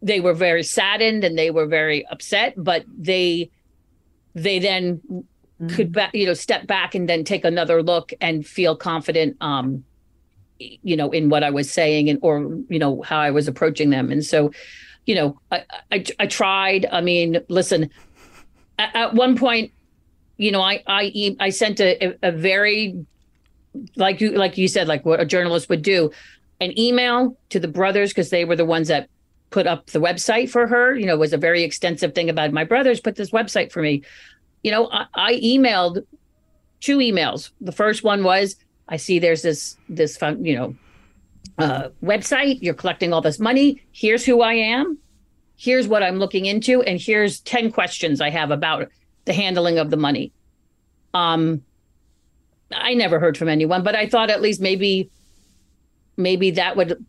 [0.04, 3.50] They were very saddened and they were very upset, but they,
[4.36, 5.02] they then
[5.68, 9.36] could, ba- you know, step back and then take another look and feel confident.
[9.42, 9.84] Um,
[10.60, 12.40] you know, in what I was saying and or
[12.70, 14.52] you know how I was approaching them, and so
[15.10, 16.86] you know, I, I, I tried.
[16.92, 17.90] I mean, listen,
[18.78, 19.72] at, at one point,
[20.38, 23.06] you know, I, I, I sent a, a, a very,
[23.96, 26.12] like you, like you said, like what a journalist would do,
[26.62, 29.10] an email to the brothers because they were the ones that
[29.50, 30.96] put up the website for her.
[30.96, 33.82] You know, it was a very extensive thing about my brothers put this website for
[33.82, 34.04] me.
[34.64, 36.06] You know, I, I emailed
[36.82, 37.52] two emails.
[37.62, 38.56] The first one was,
[38.88, 40.76] I see there's this, this, fun, you know,
[41.58, 42.60] uh, website.
[42.62, 43.82] You're collecting all this money.
[43.92, 44.98] Here's who I am.
[45.58, 48.88] Here's what I'm looking into, and here's ten questions I have about
[49.26, 50.32] the handling of the money.
[51.14, 51.64] Um,
[52.72, 55.10] I never heard from anyone, but I thought at least maybe,
[56.16, 57.06] maybe that would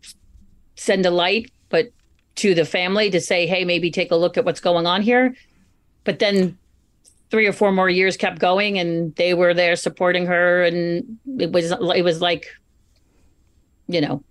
[0.75, 1.91] send a light, but
[2.35, 5.33] to the family to say, hey, maybe take a look at what's going on here.
[6.03, 6.57] But then
[7.31, 11.51] three or four more years kept going and they were there supporting her and it
[11.51, 12.47] was it was like
[13.87, 14.23] you know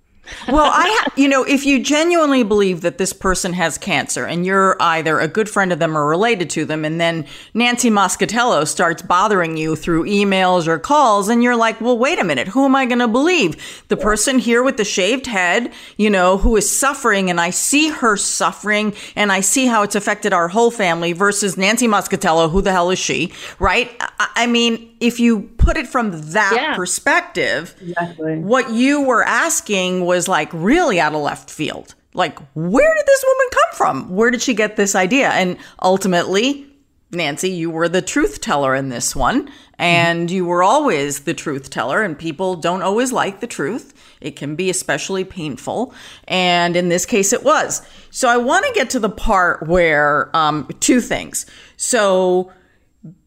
[0.49, 4.47] well, I, ha- you know, if you genuinely believe that this person has cancer and
[4.47, 8.67] you're either a good friend of them or related to them, and then Nancy Moscatiello
[8.67, 12.65] starts bothering you through emails or calls, and you're like, well, wait a minute, who
[12.65, 13.85] am I going to believe?
[13.89, 17.89] The person here with the shaved head, you know, who is suffering, and I see
[17.89, 22.63] her suffering, and I see how it's affected our whole family versus Nancy Moscatiello, who
[22.63, 23.91] the hell is she, right?
[24.01, 26.75] I, I mean, if you put it from that yeah.
[26.75, 28.39] perspective, exactly.
[28.39, 31.95] what you were asking was like really out of left field.
[32.13, 34.17] Like, where did this woman come from?
[34.17, 35.29] Where did she get this idea?
[35.29, 36.67] And ultimately,
[37.13, 40.35] Nancy, you were the truth teller in this one, and mm-hmm.
[40.35, 43.95] you were always the truth teller, and people don't always like the truth.
[44.21, 45.95] It can be especially painful.
[46.29, 47.83] And in this case, it was.
[48.11, 51.47] So I want to get to the part where um, two things.
[51.77, 52.53] So,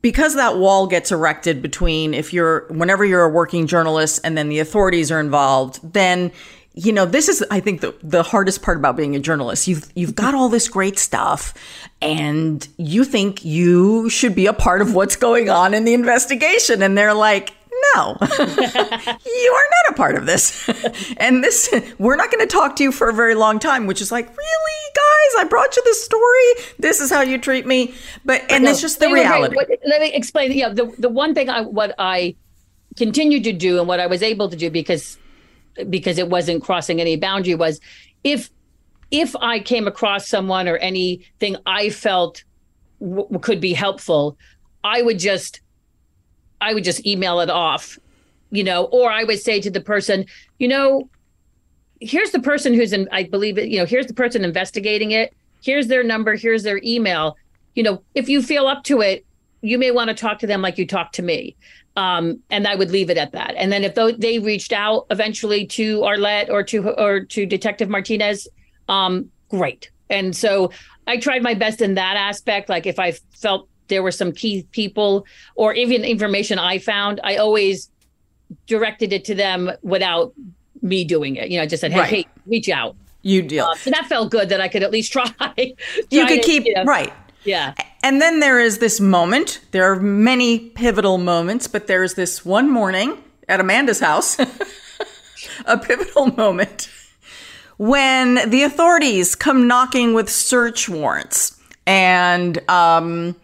[0.02, 4.50] because that wall gets erected between if you're whenever you're a working journalist and then
[4.50, 6.32] the authorities are involved then
[6.76, 9.68] you know this is i think the, the hardest part about being a journalist.
[9.68, 10.26] You've you've mm-hmm.
[10.26, 11.54] got all this great stuff
[12.02, 16.82] and you think you should be a part of what's going on in the investigation.
[16.82, 17.54] And they're like
[17.96, 20.68] no, you are not a part of this.
[21.18, 24.02] and this, we're not going to talk to you for a very long time, which
[24.02, 26.76] is like, really, guys, I brought you this story.
[26.80, 27.94] This is how you treat me.
[28.26, 29.56] But, and it's just the reality.
[29.56, 30.52] What, let me explain.
[30.52, 30.70] Yeah.
[30.70, 32.36] The, the one thing I, what I
[32.96, 35.18] continued to do and what I was able to do because,
[35.90, 37.80] because it wasn't crossing any boundary was
[38.24, 38.50] if,
[39.12, 42.44] if I came across someone or anything I felt
[43.00, 44.38] w- could be helpful,
[44.84, 45.62] I would just
[46.64, 48.00] I would just email it off,
[48.52, 50.26] you know, or I would say to the person,
[50.60, 51.10] you know,
[52.00, 55.34] here's the person who's in, I believe it, you know, here's the person investigating it.
[55.62, 56.36] Here's their number.
[56.36, 57.38] Here's their email.
[57.76, 59.26] You know, if you feel up to it,
[59.62, 61.56] you may want to talk to them like you talk to me.
[61.96, 63.54] Um, and I would leave it at that.
[63.56, 68.48] And then if they reached out eventually to Arlette or to or to Detective Martinez,
[68.90, 69.92] um, great.
[70.10, 70.72] And so
[71.08, 72.68] I tried my best in that aspect.
[72.68, 75.26] Like if I felt there were some key people
[75.56, 77.90] or even information I found, I always
[78.68, 80.34] directed it to them without
[80.82, 81.50] me doing it.
[81.50, 82.10] You know, I just said, hey, right.
[82.10, 82.96] hey, reach out.
[83.22, 83.66] You deal.
[83.66, 85.26] Um, so that felt good that I could at least try.
[85.40, 85.76] try
[86.10, 87.14] you could keep, you know, right.
[87.46, 87.74] Yeah.
[88.04, 89.62] And then there is this moment.
[89.72, 93.18] There are many pivotal moments, but there's this one morning
[93.48, 94.40] at Amanda's house,
[95.66, 96.90] a pivotal moment
[97.78, 101.60] when the authorities come knocking with search warrants.
[101.86, 103.36] And um,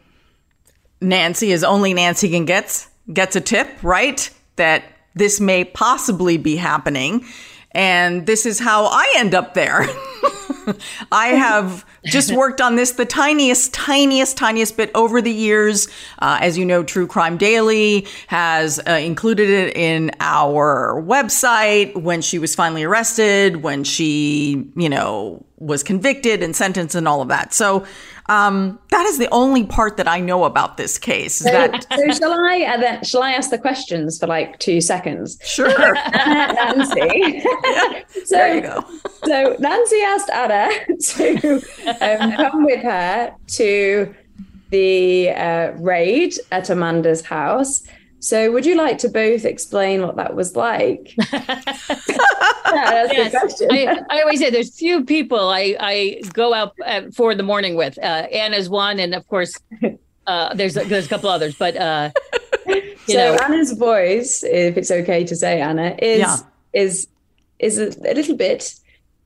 [1.02, 4.30] Nancy, as only Nancy can get, gets a tip, right?
[4.56, 4.84] That
[5.16, 7.26] this may possibly be happening.
[7.72, 9.86] And this is how I end up there.
[11.12, 15.88] I have just worked on this the tiniest, tiniest, tiniest bit over the years.
[16.20, 22.22] Uh, as you know, True Crime Daily has uh, included it in our website when
[22.22, 27.28] she was finally arrested, when she, you know, was convicted and sentenced and all of
[27.28, 27.54] that.
[27.54, 27.86] So
[28.30, 31.36] um, that is the only part that I know about this case.
[31.36, 32.62] So, that so shall I?
[32.62, 35.40] Uh, then, shall I ask the questions for like two seconds?
[35.44, 35.68] Sure,
[36.14, 37.02] Nancy.
[37.02, 38.86] yeah, so, there you go.
[39.26, 40.70] so Nancy asked Ana
[41.00, 41.62] to
[42.02, 44.16] um, come with her to
[44.70, 47.82] the uh, raid at Amanda's house.
[48.20, 51.16] So, would you like to both explain what that was like?
[51.34, 53.62] yeah, yes.
[53.72, 57.76] I, I, always say there's few people I, I go out uh, for the morning
[57.76, 57.98] with.
[57.98, 59.58] Uh, Ana's one, and of course,
[60.28, 61.56] uh, there's there's a couple others.
[61.56, 62.12] But uh,
[63.08, 63.38] so know.
[63.42, 66.38] Ana's voice, if it's okay to say, Ana, is yeah.
[66.74, 67.08] is
[67.60, 68.76] is a, a, little bit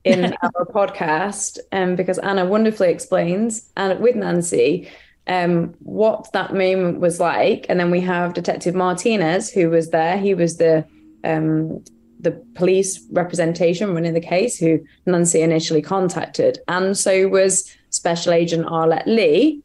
[0.04, 4.88] in our podcast, um, because Ana wonderfully explains, and with Nancy
[5.26, 7.66] um, what that moment was like.
[7.68, 10.18] And then we have Detective Martinez, who was there.
[10.18, 10.84] He was the
[11.24, 11.82] um,
[12.20, 18.66] the police representation running the case, who Nancy initially contacted, and so was Special Agent
[18.66, 19.62] Arlette Lee,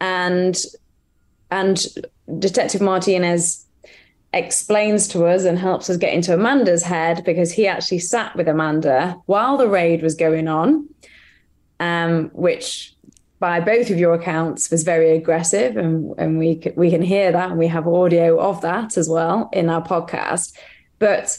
[0.00, 0.56] and
[1.50, 1.86] and
[2.38, 3.66] Detective Martinez
[4.32, 8.48] explains to us and helps us get into Amanda's head because he actually sat with
[8.48, 10.88] Amanda while the raid was going on,
[11.80, 12.94] um, which
[13.38, 17.50] by both of your accounts was very aggressive and, and we we can hear that
[17.50, 20.56] and we have audio of that as well in our podcast.
[20.98, 21.38] But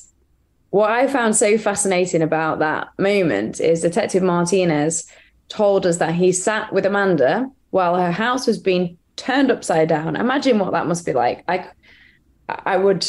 [0.69, 5.09] what i found so fascinating about that moment is detective martinez
[5.47, 10.15] told us that he sat with amanda while her house was being turned upside down.
[10.15, 11.43] Imagine what that must be like.
[11.47, 11.67] I
[12.47, 13.05] i would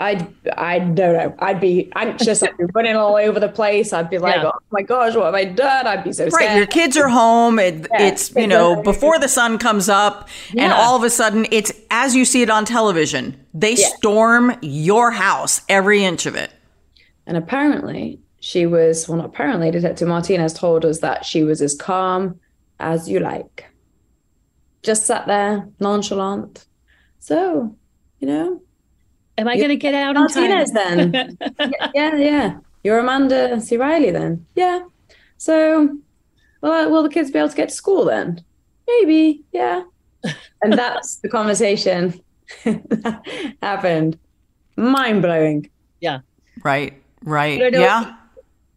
[0.00, 1.34] I'd I don't know.
[1.40, 2.42] I'd be anxious.
[2.42, 3.92] I'd be running all over the place.
[3.92, 4.50] I'd be like, Yeah.
[4.54, 5.86] oh my gosh, what have I done?
[5.88, 6.56] I'd be so Right, scared.
[6.56, 7.58] your kids are home.
[7.58, 11.46] It, Yeah, it's you know before the sun comes up, and all of a sudden,
[11.50, 13.44] it's as you see it on television.
[13.54, 13.88] They Yeah.
[13.96, 16.50] storm your house, every inch of it.
[17.26, 21.74] And apparently, she was, well, not apparently, Detective Martinez told us that she was as
[21.74, 22.38] calm
[22.78, 23.64] as you like.
[24.82, 26.66] Just sat there, nonchalant.
[27.18, 27.74] So,
[28.20, 28.62] you know,
[29.38, 30.66] Am I going to get out in time?
[30.74, 31.38] Then.
[31.40, 32.58] yeah, yeah, yeah.
[32.82, 33.76] You're Amanda C.
[33.76, 34.44] Riley then.
[34.56, 34.80] Yeah.
[35.36, 35.96] So,
[36.60, 38.44] well, will the kids be able to get to school then?
[38.86, 39.82] Maybe, yeah.
[40.62, 42.20] And that's the conversation
[42.64, 44.18] that happened.
[44.76, 45.70] Mind blowing.
[46.00, 46.20] Yeah.
[46.64, 48.16] Right, right, But I yeah.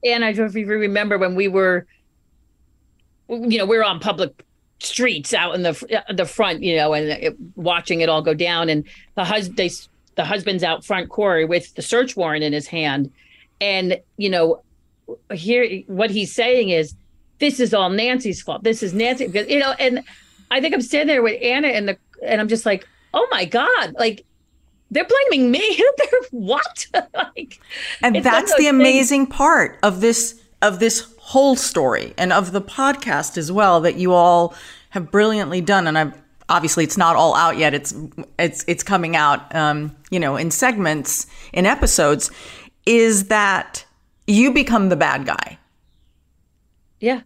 [0.03, 1.85] And I don't know if you remember when we were,
[3.29, 4.45] you know, we were on public
[4.79, 8.33] streets out in the uh, the front, you know, and it, watching it all go
[8.33, 8.69] down.
[8.69, 8.83] And
[9.15, 9.69] the husband, they,
[10.21, 13.11] the husband's out front, Corey, with the search warrant in his hand,
[13.59, 14.61] and you know,
[15.33, 16.93] here what he's saying is,
[17.39, 18.63] this is all Nancy's fault.
[18.63, 20.03] This is Nancy, because you know, and
[20.51, 23.45] I think I'm standing there with Ana and the, and I'm just like, oh my
[23.45, 24.25] god, like.
[24.93, 25.81] They're blaming me.
[25.97, 26.85] They're what?
[27.13, 27.61] like,
[28.03, 32.51] And that's the those things- amazing part of this of this whole story and of
[32.51, 34.53] the podcast as well that you all
[34.89, 35.87] have brilliantly done.
[35.87, 36.20] And I've
[36.51, 37.73] obviously it's not all out yet.
[37.73, 37.95] It's
[38.37, 42.29] it's it's coming out, um, you know, in segments in episodes.
[42.85, 43.85] Is that
[44.27, 45.57] you become the bad guy?
[46.99, 47.21] Yeah.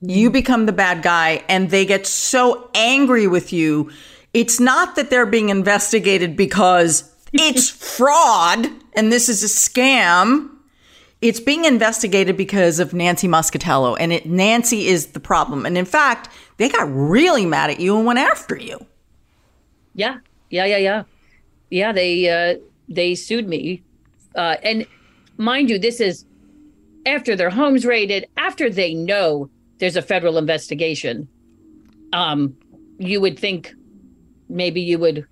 [0.00, 3.90] You become the bad guy, and they get so angry with you.
[4.32, 10.50] It's not that they're being investigated because it's fraud and this is a scam.
[11.20, 15.64] It's being investigated because of Nancy Moscatiello, and it, Nancy is the problem.
[15.64, 18.84] And in fact, they got really mad at you and went after you.
[19.94, 20.18] Yeah,
[20.50, 21.02] yeah, yeah, yeah,
[21.70, 21.92] yeah.
[21.92, 23.82] They uh, they sued me,
[24.34, 24.86] uh, and
[25.36, 26.24] mind you, this is
[27.06, 29.48] after their homes raided, after they know
[29.78, 31.28] there's a federal investigation.
[32.12, 32.56] Um,
[32.98, 33.74] you would think
[34.48, 35.26] maybe you would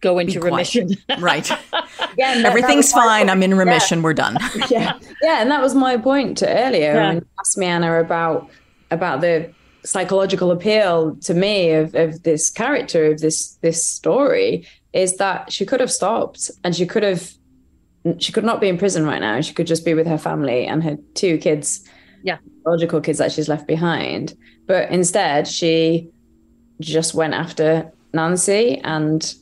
[0.00, 1.48] go into remission, Right.
[1.50, 3.20] Yeah, that- that Everything's was my fine.
[3.20, 3.30] point.
[3.30, 3.56] I'm in Yeah.
[3.56, 4.02] remission.
[4.02, 4.36] We're done.
[4.70, 7.06] yeah, yeah, and that was my point to earlier Yeah.
[7.08, 8.48] when you asked me Ana about
[8.90, 9.50] about the
[9.88, 15.64] psychological appeal to me of, of this character of this this story is that she
[15.64, 17.32] could have stopped and she could have
[18.18, 20.66] she could not be in prison right now she could just be with her family
[20.66, 21.84] and her two kids
[22.22, 22.38] Yeah.
[22.64, 24.34] biological kids that she's left behind
[24.66, 26.10] but instead she
[26.80, 29.34] just went after Nancy and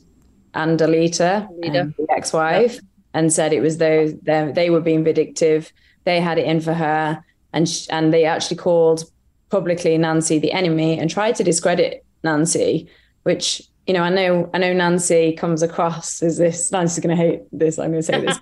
[0.53, 1.79] and Alita, Alita.
[1.79, 2.79] and the ex-wife,
[3.13, 5.71] and said it was those they, they were being vindictive.
[6.03, 7.23] They had it in for her,
[7.53, 9.03] and sh- and they actually called
[9.49, 12.87] publicly Nancy the enemy and tried to discredit Nancy,
[13.23, 16.71] which you know I know I know Nancy comes across as this.
[16.71, 17.79] Nancy's going to hate this.
[17.79, 18.39] I'm going to say this.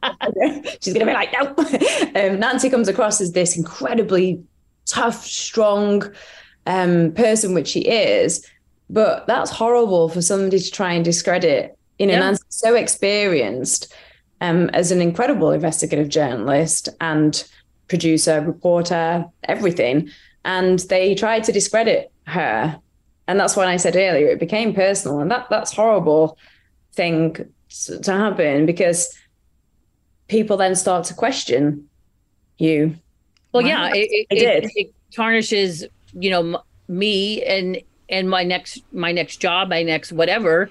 [0.81, 2.29] She's going to be like, no.
[2.29, 4.43] um, Nancy comes across as this incredibly
[4.85, 6.03] tough, strong
[6.65, 8.45] um, person, which she is.
[8.89, 11.77] But that's horrible for somebody to try and discredit.
[11.97, 12.19] You know, Yeah.
[12.19, 13.93] Nancy's so experienced
[14.41, 17.43] um, as an incredible investigative journalist and
[17.87, 20.09] producer, reporter, everything.
[20.45, 22.79] And they tried to discredit her.
[23.27, 25.19] And that's when I said earlier, it became personal.
[25.19, 26.37] And that that's horrible
[26.93, 27.35] thing
[27.85, 29.13] to to happen because
[30.27, 31.89] people then start to question
[32.57, 32.95] you.
[33.53, 33.69] Well, Wow.
[33.69, 39.11] yeah, it, it, it- it tarnishes, you know, m- me and and my next my
[39.11, 40.69] next job, my next whatever.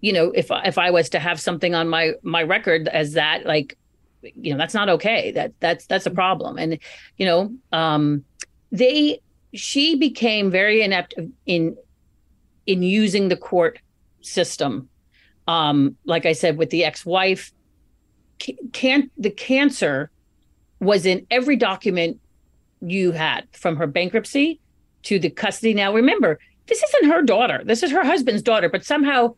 [0.00, 3.14] You know, if I- if I was to have something on my my record as
[3.14, 3.76] that, like,
[4.22, 5.32] you know, that's not okay.
[5.32, 6.58] That that's that's a problem.
[6.58, 6.78] And
[7.16, 8.24] you know, um,
[8.74, 9.20] they
[9.54, 11.14] she became very inept
[11.46, 11.76] in
[12.66, 13.78] in using the court
[14.20, 14.88] system.
[15.46, 17.52] Um, like I said, with the ex-wife,
[18.42, 20.10] ca- can the cancer
[20.80, 22.18] was in every document
[22.80, 24.60] you had from her bankruptcy
[25.04, 25.72] to the custody.
[25.72, 27.62] Now, remember, this isn't her daughter.
[27.64, 29.34] This is her husband's daughter, but somehow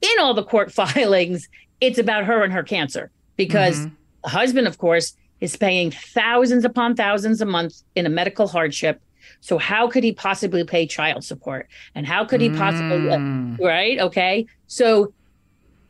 [0.00, 1.48] in all the court filings,
[1.80, 3.86] it's about her and her cancer because
[4.24, 9.00] the husband, of course, is paying thousands upon thousands a month in a medical hardship.
[9.40, 11.68] So, how could he possibly pay child support?
[11.94, 13.60] And how could he possibly, Mm.
[13.60, 13.98] right?
[14.00, 14.46] Okay.
[14.66, 15.12] So,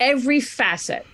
[0.01, 1.07] every facet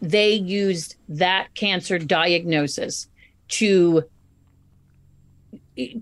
[0.00, 3.08] they used that cancer diagnosis
[3.48, 4.04] to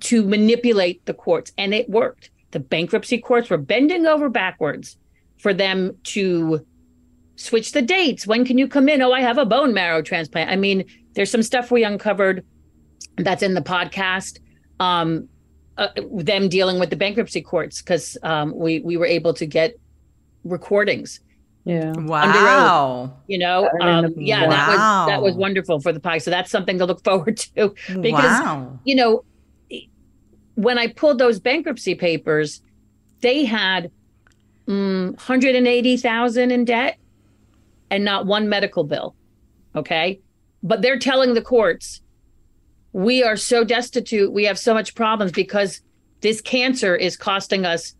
[0.00, 4.96] to manipulate the courts and it worked the bankruptcy courts were bending over backwards
[5.38, 6.64] for them to
[7.36, 10.50] switch the dates when can you come in oh i have a bone marrow transplant
[10.50, 10.84] i mean
[11.16, 12.44] there's some stuff we uncovered
[13.16, 14.38] that's in the podcast
[14.78, 15.28] um
[15.78, 19.74] uh, them dealing with the bankruptcy courts because um we we were able to get
[20.44, 21.20] recordings
[21.64, 21.92] Yeah.
[21.96, 23.16] Wow.
[23.26, 26.18] you know, um, yeah, that was that was wonderful for the pie.
[26.18, 28.78] So that's something to look forward to because Wow.
[28.84, 29.24] you know,
[30.54, 32.62] when I pulled those bankruptcy papers,
[33.20, 33.90] they had
[34.68, 36.96] mm, 180,000 in debt
[37.90, 39.16] and not one medical bill.
[39.74, 40.20] Okay?
[40.66, 42.00] But they're telling the courts,
[42.92, 45.80] we are so destitute, we have so much problems because
[46.22, 47.94] this cancer is costing us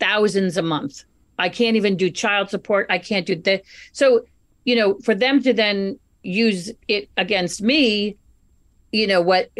[0.00, 1.04] thousands a month.
[1.38, 2.86] I can't even do child support.
[2.90, 3.62] I can't do that.
[3.92, 4.24] So,
[4.64, 8.16] you know, for them to then use it against me,
[8.90, 9.50] you know, what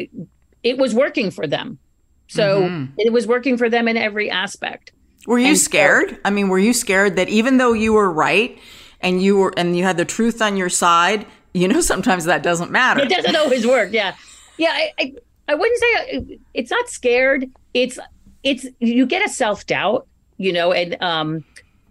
[0.64, 1.78] it was working for them.
[2.26, 2.88] So Mhm.
[2.98, 4.90] it was working for them in every aspect.
[5.28, 6.18] Were you And so- scared?
[6.24, 8.58] I mean, were you scared that even though you were right
[9.00, 11.24] and you were and you had the truth on your side,
[11.58, 13.00] you know sometimes that doesn't matter.
[13.02, 13.92] It doesn't always work.
[13.92, 14.14] Yeah,
[14.58, 14.70] yeah.
[14.72, 15.14] I, I,
[15.48, 17.46] I wouldn't say uh, it's not scared.
[17.74, 17.98] It's
[18.42, 20.06] it's you get a self doubt,
[20.36, 21.44] you know, and um,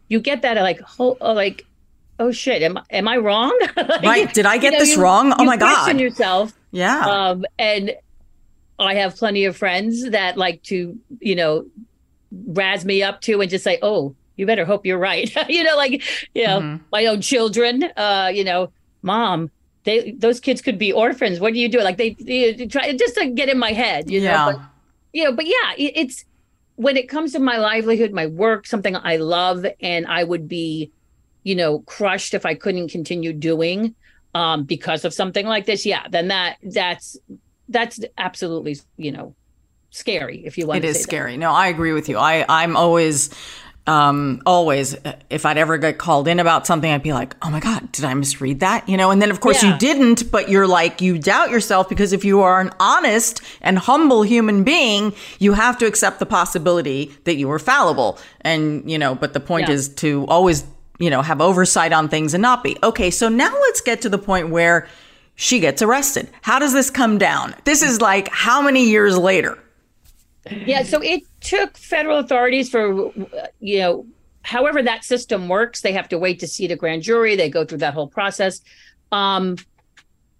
[0.07, 1.65] you get that like whole uh, like,
[2.19, 3.57] oh shit, am am I wrong?
[3.77, 4.33] Like, Right.
[4.33, 5.33] Did I get you know, this you- wrong?
[5.33, 6.01] Oh you my question God.
[6.01, 6.53] yourself.
[6.71, 7.05] Yeah.
[7.05, 7.95] Um, and
[8.79, 11.65] I have plenty of friends that like to, you know,
[12.45, 15.75] razz me up to and just say, "Oh, you better hope you're right." you know,
[15.75, 16.03] like
[16.35, 16.81] you know, Mhm.
[16.91, 17.83] my own children.
[17.95, 19.49] Uh, you know, mom,
[19.87, 21.39] they those kids could be orphans.
[21.39, 21.79] What do you do?
[21.81, 24.09] Like they, they try just to get in my head.
[24.11, 24.45] You know, Yeah.
[24.51, 24.61] but,
[25.13, 26.25] you know, but yeah, it, it's
[26.75, 30.91] when it comes to my livelihood, my work, something I love, and I would be,
[31.43, 33.95] you know, crushed if I couldn't continue doing
[34.35, 37.15] um because of something like this yeah then that that's
[37.69, 39.35] that's absolutely you know
[39.89, 41.03] scary if you want It to is say that.
[41.03, 41.37] scary.
[41.37, 42.17] No, I agree with you.
[42.17, 43.29] I I'm always
[43.87, 44.95] um always
[45.29, 48.05] if I'd ever get called in about something I'd be like, "Oh my god, did
[48.05, 49.73] I misread that?" You know, and then of course Yeah.
[49.73, 53.77] you didn't, but you're like you doubt yourself because if you are an honest and
[53.79, 58.17] humble human being, you have to accept the possibility that you were fallible.
[58.41, 59.75] And, you know, but the point Yeah.
[59.75, 60.63] is to always,
[60.99, 62.77] you know, have oversight on things and not be.
[62.83, 64.87] Okay, so now let's get to the point where
[65.35, 66.27] she gets arrested.
[66.41, 67.55] How does this come down?
[67.63, 69.57] This is like how many years later?
[70.65, 74.05] Yeah so it took federal authorities for uh, you know
[74.43, 77.65] however that system works they have to wait to see the grand jury they go
[77.65, 78.61] through that whole process
[79.11, 79.55] um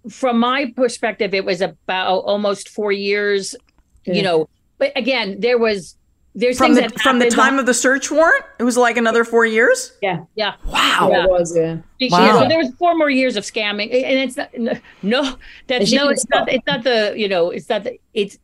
[0.10, 3.56] from my perspective it was about almost four years
[4.06, 4.14] Yeah.
[4.14, 5.96] you know but again there was
[6.36, 8.46] there's From the from the time on- of the search warrant?
[8.60, 9.94] It was like another 4 years?
[10.04, 10.20] Yeah.
[10.36, 11.10] yeah Wow.
[11.12, 11.78] Yeah, it was, yeah.
[11.98, 12.42] Yeah, Wow.
[12.44, 14.50] so there was four more years of scamming, and it's not
[15.02, 15.22] no.
[15.24, 16.10] And That's no.
[16.10, 16.48] It's not.
[16.48, 17.16] It's not the.
[17.18, 17.50] You know.
[17.50, 17.98] It's not the.
[18.14, 18.38] It's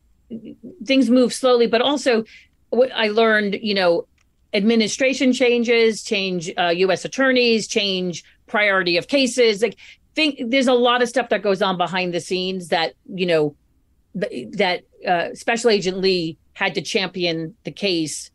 [0.84, 2.24] things move slowly, but also
[2.70, 3.58] what I learned.
[3.62, 4.06] You know,
[4.52, 7.04] administration changes, change uh, U.S.
[7.04, 9.62] attorneys, change priority of cases.
[9.62, 9.76] Like,
[10.14, 13.56] think there's a lot of stuff that goes on behind the scenes that you know
[14.20, 18.30] th- that uh, Special Agent Lee had to champion the case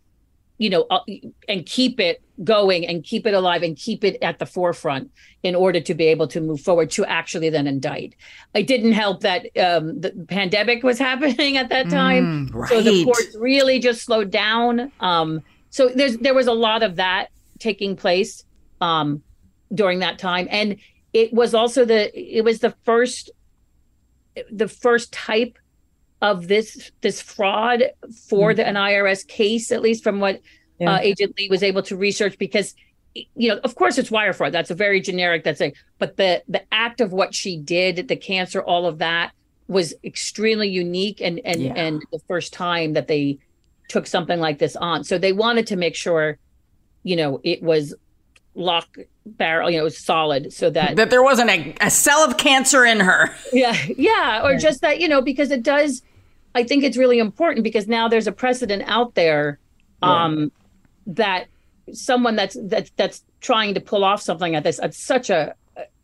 [0.60, 0.99] you know, uh,
[1.47, 5.10] and keep it going and keep it alive and keep it at the forefront
[5.41, 8.14] in order to be able to move forward to actually then indict.
[8.53, 12.91] It didn't help that um, the pandemic was happening at that time, Mm, so the
[12.91, 13.05] right.
[13.05, 14.91] courts really just slowed down.
[14.99, 15.41] Um,
[15.72, 18.43] so there's there was a lot of that taking place
[18.82, 19.24] um,
[19.74, 20.76] during that time, and
[21.14, 23.32] it was also the it was the first
[24.51, 25.57] the first type
[26.22, 27.84] of this this fraud
[28.28, 30.41] for the, an IRS case, at least from what
[30.80, 30.95] Yeah.
[30.95, 32.76] uh, Agent Lee was able to research, because
[33.36, 34.51] you know, of course, it's wire fraud.
[34.51, 35.43] That's a very generic.
[35.43, 39.32] That's a but the the act of what she did, the cancer, all of that
[39.67, 41.74] was extremely unique, and and Yeah.
[41.76, 43.39] and the first time that they
[43.88, 45.03] took something like this on.
[45.03, 46.38] So they wanted to make sure,
[47.03, 47.95] you know, it was
[48.55, 52.20] lock barrel, you know, it was solid, so that that there wasn't a, a cell
[52.20, 53.34] of cancer in her.
[53.53, 56.01] yeah yeah or just that you know because it does
[56.55, 59.59] i think it's really important because now there's a precedent out there
[60.01, 60.51] um
[61.07, 61.47] that
[61.93, 65.53] someone that's that's that's trying to pull off something at this at such a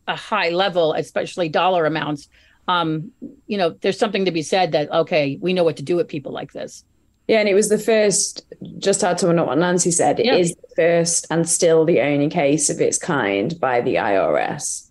[0.08, 2.28] a high level especially dollar amounts
[2.68, 3.10] um
[3.46, 6.08] you know there's something to be said that okay we know what to do with
[6.08, 6.84] people like this
[7.28, 8.46] Yeah, and it was the first,
[8.78, 10.36] just to add to what Nancy said, it Yeah.
[10.36, 14.88] is the first and still the only case of its kind by the IRS.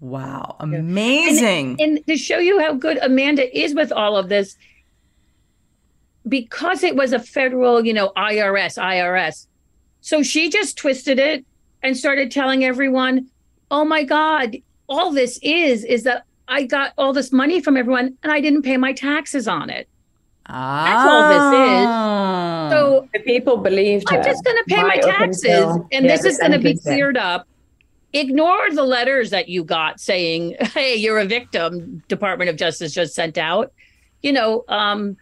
[0.00, 1.76] Wow, amazing.
[1.80, 4.54] And to show you how good Amanda is with all of this,
[6.28, 9.46] because it was a federal, you know, IRS, IRS.
[10.00, 11.44] So she just twisted it
[11.82, 13.28] and started telling everyone,
[13.70, 14.56] oh my God,
[14.88, 18.62] all this is, is that I got all this money from everyone and I didn't
[18.62, 19.88] pay my taxes on it.
[20.46, 22.68] That's all Ah.
[22.68, 22.78] this is.
[22.78, 24.06] So The people believed.
[24.12, 26.52] I'm just going to pay my right up taxes, until- and yeah, this is going
[26.52, 27.46] to be cleared up.
[28.12, 33.14] Ignore the letters that you got saying, "Hey, you're a victim." Department of Justice just
[33.14, 33.72] sent out.
[34.22, 35.16] You know, um,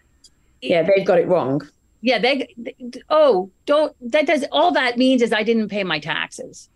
[0.62, 1.62] Yeah, they've got it wrong.
[2.03, 2.53] yeah, they.
[2.57, 2.74] they-
[3.09, 3.95] Oh, don't.
[4.12, 4.45] That does.
[4.53, 6.69] All that means is I didn't pay my taxes.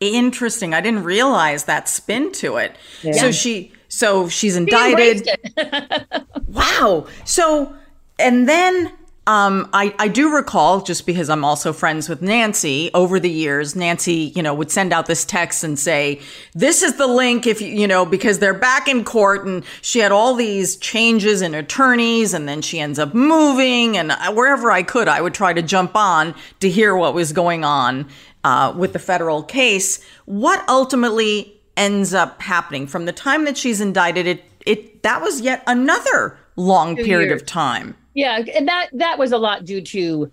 [0.00, 0.74] Interesting.
[0.74, 2.76] I didn't realize that spin to it.
[3.02, 3.12] Yeah.
[3.12, 5.28] So she so she's indicted.
[6.48, 7.06] wow.
[7.24, 7.74] So
[8.18, 8.92] and then
[9.26, 13.74] um, I, I do recall, just because I'm also friends with Nancy, over the years,
[13.74, 16.20] Nancy, you know, would send out this text and say,
[16.54, 19.98] this is the link if you, you know, because they're back in court and she
[19.98, 24.84] had all these changes in attorneys and then she ends up moving and wherever I
[24.84, 28.08] could, I would try to jump on to hear what was going on
[28.44, 30.04] uh, with the federal case.
[30.26, 35.40] What ultimately ends up happening from the time that she's indicted, it, it, that was
[35.40, 37.42] yet another long Two period years.
[37.42, 37.96] of time.
[38.16, 40.32] Yeah, and that that was a lot due to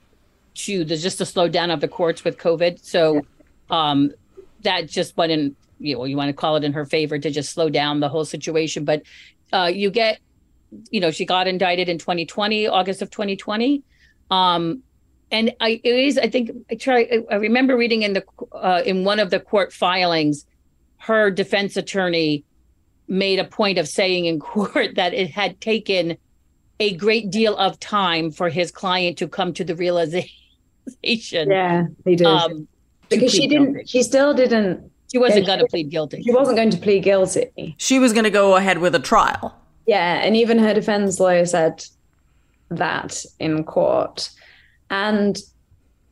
[0.56, 2.82] to the just the slowdown of the courts with COVID.
[2.82, 3.24] So
[3.70, 4.14] um
[4.62, 7.30] that just went in, you know, you want to call it in her favor to
[7.30, 8.86] just slow down the whole situation.
[8.86, 9.04] But
[9.52, 10.20] uh you get,
[10.92, 13.84] you know, she got indicted in 2020, August of 2020.
[14.32, 14.82] Um
[15.30, 18.24] and I it is I think I try I remember reading in the
[18.54, 20.46] uh in one of the court filings,
[21.00, 22.46] her defense attorney
[23.10, 26.18] made a point of saying in court that it had taken
[26.80, 30.30] a great deal of time for his client to come to the realization.
[31.50, 32.28] Yeah, he did.
[32.28, 32.68] Um,
[33.10, 33.88] because she didn't, guilty.
[33.88, 36.24] she still didn't, She wasn't Yeah, going to plead guilty.
[36.24, 37.76] she wasn't going to plead guilty.
[37.78, 39.56] She was going to go ahead with a trial.
[39.86, 41.86] Yeah, and even her defense lawyer said
[42.70, 44.30] that in court.
[44.90, 45.38] And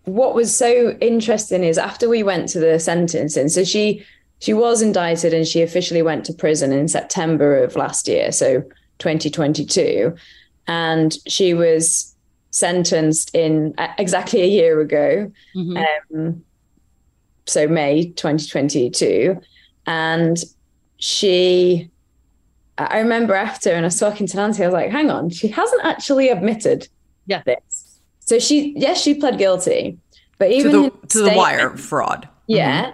[0.03, 4.05] what was so interesting is after we went to the sentencing, so she
[4.39, 8.61] she was indicted and she officially went to prison in September of last year, so
[8.99, 10.15] 2022,
[10.75, 12.15] and she was
[12.51, 15.31] sentenced in uh, exactly a year ago.
[15.55, 15.85] Mhm.
[16.13, 16.43] Um,
[17.45, 19.39] so May 2022,
[19.85, 20.37] and
[20.97, 21.89] she
[22.77, 25.49] I remember after, and I was talking to Nancy, I was like, hang on, she
[25.49, 26.87] hasn't actually admitted
[27.27, 27.43] Yeah.
[27.45, 27.99] this.
[28.21, 29.97] So she, yes, she pled guilty,
[30.39, 32.27] but To even the, to the wire fraud.
[32.47, 32.93] yeah,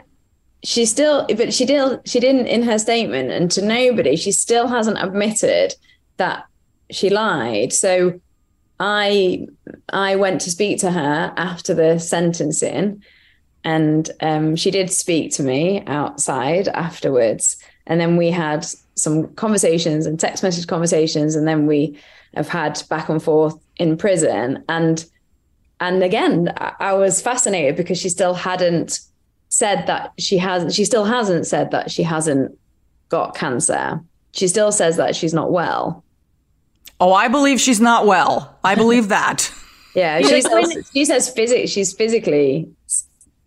[0.63, 4.67] she still, but she did, she didn't in her statement, and to nobody, she still
[4.67, 5.75] hasn't admitted
[6.17, 6.43] that
[6.91, 7.73] she lied.
[7.73, 8.19] So
[8.79, 9.47] I,
[9.89, 13.03] I went to speak to her after the sentencing,
[13.63, 18.65] and um, she did speak to me outside afterwards, and then we had
[18.95, 21.99] some conversations and text message conversations, and then we
[22.35, 25.05] have had back and forth in prison, and
[25.79, 28.99] and again, I- was fascinated because she still hadn't
[29.49, 32.57] said that she hasn't she still hasn't said that she hasn't
[33.09, 34.01] got cancer.
[34.33, 36.03] She still says that she's not well
[36.99, 38.57] Oh, I believe she's not well.
[38.63, 39.51] I believe that.
[39.95, 42.69] yeah Yeah, she says she says physic she's physically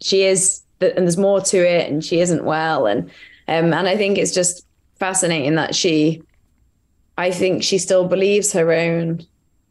[0.00, 3.10] she is and there's more to it and she isn't well and
[3.48, 4.64] um and i think it's just
[4.98, 6.22] fascinating that she
[7.18, 9.20] i think she still believes her own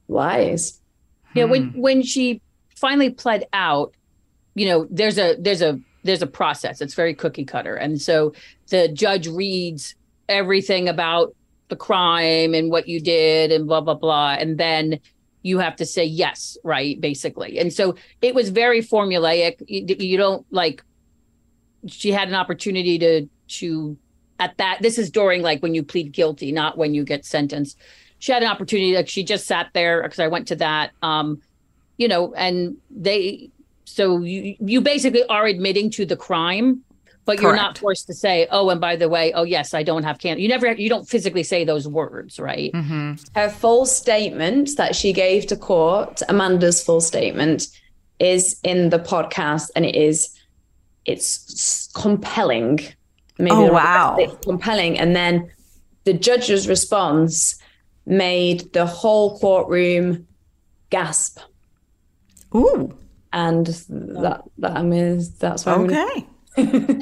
[0.08, 0.80] lies
[1.36, 2.42] Yeah, when when she
[2.76, 3.94] finally pled out,
[4.56, 6.82] you know, there's a there's a there's a process.
[6.82, 8.34] It's very cookie cutter, and so
[8.70, 9.96] the judge reads
[10.28, 11.36] everything about
[11.70, 15.00] the crime and what you did and blah blah blah, and then
[15.41, 17.60] you have to say yes, right, basically.
[17.60, 19.64] And so it was very formulaic.
[19.68, 20.84] You, you don't like.
[21.88, 23.28] She had an opportunity to
[23.60, 23.98] to
[24.40, 24.80] at that.
[24.82, 27.78] This is during like when you plead guilty, not when you get sentenced.
[28.20, 28.94] She had an opportunity.
[28.94, 30.91] Like she just sat there because I went to that.
[31.02, 31.41] Um,
[31.98, 33.50] you know, and they
[33.86, 36.84] so you you basically are admitting to the crime,
[37.30, 40.04] but you're not forced to say, oh, and by the way, oh yes, I don't
[40.10, 40.42] have cancer.
[40.42, 42.72] You never you don't physically say those words, right?
[42.74, 43.14] Mm-hmm.
[43.40, 47.60] her full statement that she gave to court amanda's full statement
[48.34, 50.18] is in the podcast and it is
[51.06, 52.80] it's compelling
[53.38, 54.18] maybe Oh, wow.
[54.20, 55.34] it's compelling and then
[56.04, 57.58] the judge's response
[58.06, 60.28] made the whole courtroom
[60.90, 61.40] gasp
[62.56, 62.98] Ooh.
[63.32, 63.66] and
[64.24, 66.26] that that I mean that's why I'm gonna-
[66.58, 66.98] Okay.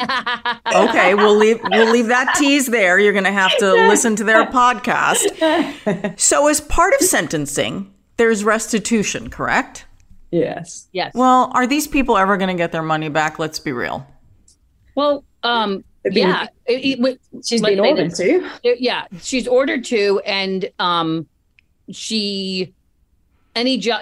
[0.75, 2.99] Okay, we'll leave we'll leave that tease there.
[2.99, 6.19] You're going to have to listen to their podcast.
[6.19, 9.85] So as part of sentencing, there's restitution, correct?
[10.29, 11.13] yes yes.
[11.15, 13.39] Well, are these people ever going to get their money back?
[13.39, 14.05] Let's be real.
[14.95, 19.85] Well, um, It'd yeah, it- it- what- she's what been ordered to yeah, she's ordered
[19.85, 21.27] to, and um,
[21.91, 22.73] she
[23.57, 24.01] any job.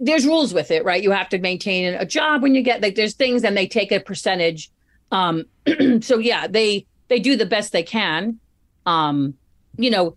[0.00, 1.02] There's rules with it, right?
[1.02, 3.92] You have to maintain a job when you get like there's things, and they take
[3.92, 4.70] a percentage.
[5.12, 5.44] Um,
[6.00, 8.38] so yeah, they they do the best they can.
[8.86, 9.34] Um,
[9.76, 10.16] you know,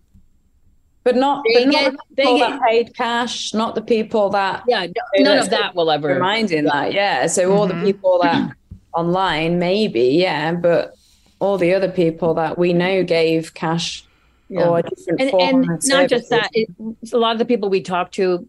[1.04, 3.82] but not They but not get- the they people get- that paid cash not the
[3.82, 6.08] people that yeah, no- none of that will ever.
[6.08, 8.50] reminding that yeah so all the people that
[8.94, 10.94] online maybe yeah but
[11.40, 14.04] all the other people that we know gave cash
[14.48, 14.68] Yeah.
[14.68, 16.68] or different and, and not just that it,
[17.12, 18.46] a lot of the people we talk to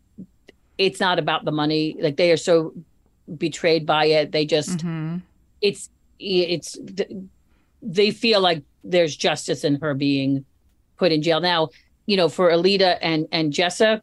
[0.77, 1.95] it's not about the money.
[1.99, 2.73] Like they are so
[3.37, 4.31] betrayed by it.
[4.31, 5.17] They just Mm-hmm.
[5.61, 5.89] it's
[6.19, 6.77] it's
[7.81, 10.45] they feel like there's justice in her being
[10.97, 11.41] put in jail.
[11.41, 11.69] Now
[12.05, 14.01] you know for Alita and and jessa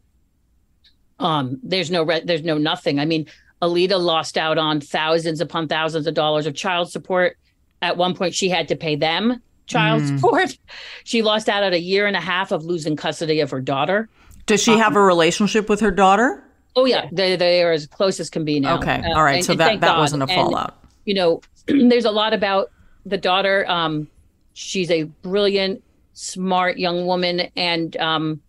[1.19, 2.99] um there's no re- there's no nothing.
[2.99, 3.25] I mean
[3.61, 7.37] Alita lost out on thousands upon thousands of dollars of child support.
[7.81, 10.15] At one point she had to pay them child Mm.
[10.19, 10.57] support.
[11.03, 14.07] She lost out at a year and a half of losing custody of her daughter.
[14.45, 16.43] Does she have a relationship with her daughter?
[16.75, 18.77] Oh yeah, they they are as close as can be now.
[18.79, 19.37] Okay, Uh, all right.
[19.37, 19.99] and- so and that that God.
[19.99, 20.77] wasn't a And, fallout.
[21.05, 22.71] you know, there's a lot about
[23.05, 23.65] the daughter.
[23.69, 24.07] Um,
[24.53, 25.83] she's a brilliant,
[26.13, 28.41] smart young woman, and um,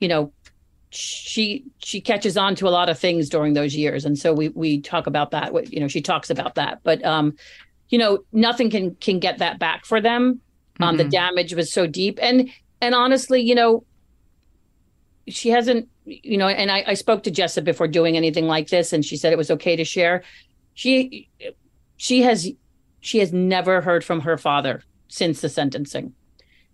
[0.00, 0.32] you know,
[0.90, 4.48] she she catches on to a lot of things during those years, and so we
[4.50, 5.52] we talk about that.
[5.52, 7.36] What You know, she talks about that, but um,
[7.88, 10.40] you know, nothing can can get that back for them.
[10.80, 11.10] Um, the Mhm.
[11.10, 12.48] damage was so deep, and
[12.80, 13.84] and honestly, you know,
[15.28, 15.88] she hasn't
[16.22, 19.16] you know and I, I spoke to jessa before doing anything like this and she
[19.16, 20.22] said it was okay to share.
[20.74, 21.28] She
[21.96, 22.48] she has
[23.00, 26.14] she has never heard from her father since the sentencing.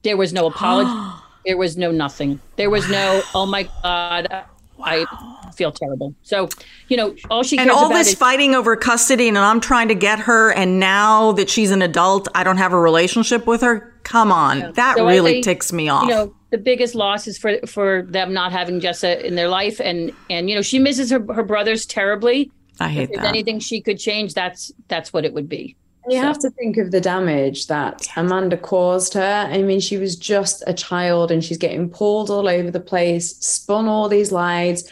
[0.03, 0.91] There was no apology.
[1.47, 2.41] There was no nothing.
[2.57, 4.47] There was no oh my god
[4.83, 5.07] i
[5.53, 6.49] feel terrible so
[6.89, 9.89] you know all she and all about this is fighting over custody, and I'm trying
[9.89, 13.61] to get her, and now that she's an adult, I don't have a relationship with
[13.63, 13.93] her.
[14.03, 16.05] Come on, that So really I- ticks me off.
[16.05, 19.81] You know, the biggest loss is for for them not having Jessa in their life,
[19.81, 22.51] and and you know she misses her her brothers terribly.
[22.79, 23.29] I hate if there's that.
[23.29, 25.77] anything she could change, that's that's what it would be.
[26.09, 29.49] You have to think of the damage that Amanda caused her.
[29.51, 33.37] I mean, she was just a child and she's getting pulled all over the place,
[33.39, 34.89] spun all these lies.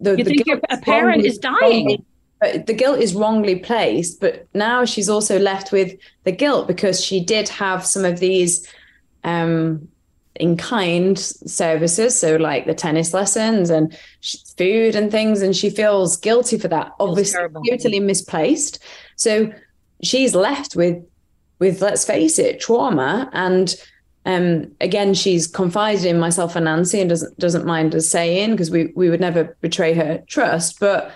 [0.00, 1.86] The, You think guilt a parent wrongly- is dying.
[1.86, 2.04] wrongly-
[2.66, 7.18] the guilt is wrongly placed, but now she's also left with the guilt because she
[7.24, 8.66] did have some of these
[9.24, 9.88] um,
[10.34, 12.18] in kind services.
[12.18, 13.96] So, like the tennis lessons and
[14.58, 15.40] food and things.
[15.40, 17.40] And she feels guilty for that, obviously,
[17.70, 18.80] totally misplaced.
[19.16, 19.50] So,
[20.02, 21.02] she's left with
[21.58, 23.74] with let's face it trauma and
[24.26, 28.70] um again she's confided in myself and Nancy and doesn't doesn't mind us saying because
[28.70, 31.12] we we would never betray her trust but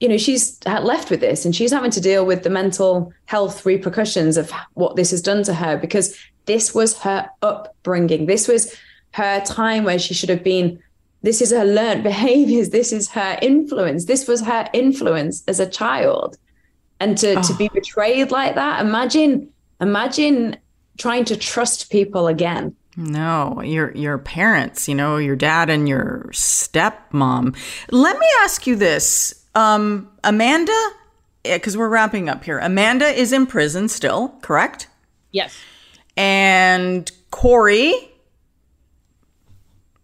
[0.00, 3.64] you know she's left with this and she's having to deal with the mental health
[3.64, 8.26] repercussions of what this has done to her because this was her upbringing.
[8.26, 8.74] This was
[9.12, 10.82] her time where she should have been
[11.22, 12.70] this is her learned behaviors.
[12.70, 14.04] This is her influence.
[14.04, 16.36] This was her influence as a child.
[17.00, 20.56] And to, to be betrayed like that imagine imagine
[20.96, 26.28] trying to trust people again No, your your parents, you know, your dad and your
[26.32, 27.54] stepmom.
[27.90, 30.90] Let me ask you this, um, Amanda,
[31.42, 32.58] because we're wrapping up here.
[32.58, 34.88] Amanda is in prison still, correct?
[35.30, 35.54] Yes.
[36.16, 37.92] And Corey,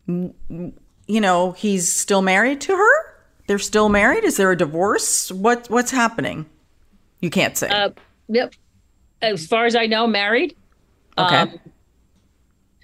[0.06, 3.14] you know, he's still married to her.
[3.46, 4.24] They're still married.
[4.24, 5.32] Is there a divorce?
[5.32, 6.44] What what's happening?
[7.20, 7.68] You can't say.
[7.68, 7.90] Uh,
[8.28, 8.52] yep.
[9.22, 10.54] As far as I know, married.
[11.18, 11.36] Okay.
[11.36, 11.60] Um,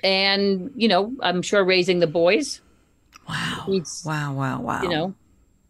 [0.03, 2.61] and you know, I'm sure raising the boys.
[3.29, 3.67] Wow.
[4.05, 4.35] Wow.
[4.35, 4.61] Wow.
[4.61, 4.83] Wow.
[4.83, 5.15] You know,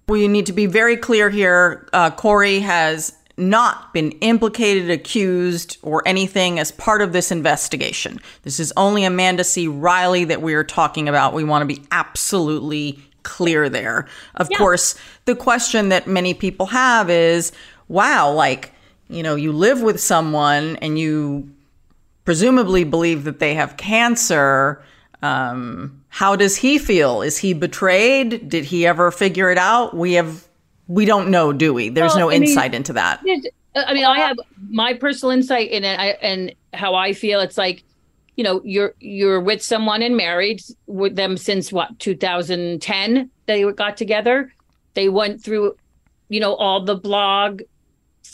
[0.09, 1.89] We need to be very clear here.
[1.93, 8.21] Uh, Corey has not been implicated, accused, or anything as part of this investigation.
[8.43, 9.69] This is only Amanda C.
[9.69, 11.35] Riley that we are talking about.
[11.35, 14.09] We want to be absolutely clear there.
[14.35, 14.95] Of course,
[15.25, 17.53] the question that many people have is
[17.89, 18.73] wow, like,
[19.09, 21.51] you know, you live with someone and you
[22.29, 24.83] presumably believe that they have cancer.
[25.23, 27.23] Um, how does he feel?
[27.23, 28.51] Is he betrayed?
[28.51, 29.97] Did he ever figure it out?
[29.97, 30.47] We have,
[30.89, 31.89] we don't know, do we?
[31.89, 33.21] There's Well, no I mean, insight into that.
[33.75, 34.37] I mean, I have
[34.69, 37.41] my personal insight in it, I, and how I feel.
[37.41, 37.83] It's like,
[38.37, 43.31] you know, you're you're with someone and married with them since what 2010.
[43.47, 44.53] They got together.
[44.93, 45.77] They went through,
[46.29, 47.63] you know, all the blog,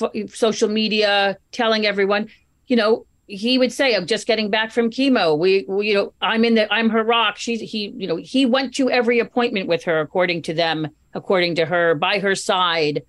[0.02, 2.28] f- social media, telling everyone.
[2.66, 5.38] You know, he would say, "I'm just getting back from chemo.
[5.38, 7.36] We, we you know, I'm in the, I'm her rock.
[7.36, 11.54] She's he, you know, he went to every appointment with her, according to them, according
[11.56, 13.02] to her, by her side."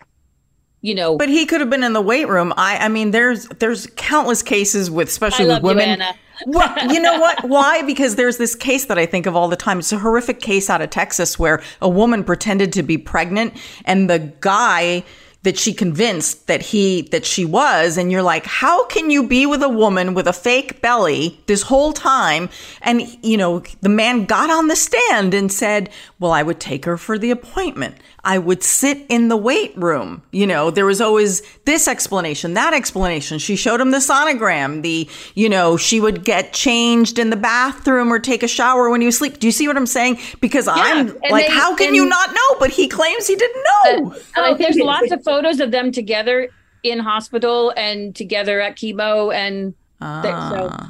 [0.85, 2.53] you know But he could have been in the weight room.
[2.55, 5.89] I, I mean, there's there's countless cases with, especially with you, women.
[5.89, 6.13] Ana.
[6.45, 7.43] well, you know what?
[7.49, 7.81] Why?
[7.81, 9.79] Because there's this case that I think of all the time.
[9.79, 13.53] It's a horrific case out of Texas where a woman pretended to be pregnant,
[13.85, 15.03] and the guy
[15.45, 19.45] that she convinced that he that she was and you're like how can you be
[19.45, 22.49] with a woman with a fake belly this whole time?
[22.81, 25.89] And you know the man got on the stand and said
[26.19, 27.95] well I would take her for the appointment.
[28.23, 30.23] I would sit in the weight room.
[30.31, 33.37] You know there was always this explanation that explanation.
[33.37, 38.11] She showed him the sonogram the you know she would get changed in the bathroom
[38.11, 39.39] or take a shower when he was asleep.
[39.39, 40.19] Do you see what I'm saying?
[40.41, 42.59] Because I'm and like they- how can you not know?
[42.59, 44.15] But he claims he didn't know.
[44.35, 46.49] Uh, there's lots of photos of them together
[46.83, 50.49] in hospital and together at chemo and ah.
[50.51, 50.87] so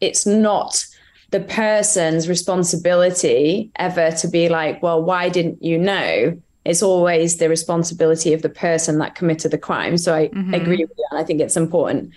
[0.00, 0.84] it's not
[1.30, 6.38] the person's responsibility ever to be like, well, why didn't you know?
[6.64, 9.98] It's always the responsibility of the person that committed the crime.
[9.98, 10.54] So I mm-hmm.
[10.54, 11.04] agree with you.
[11.10, 12.12] And I think it's important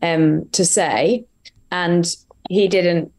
[0.00, 1.24] um, to say.
[1.70, 2.14] And
[2.50, 3.12] he didn't,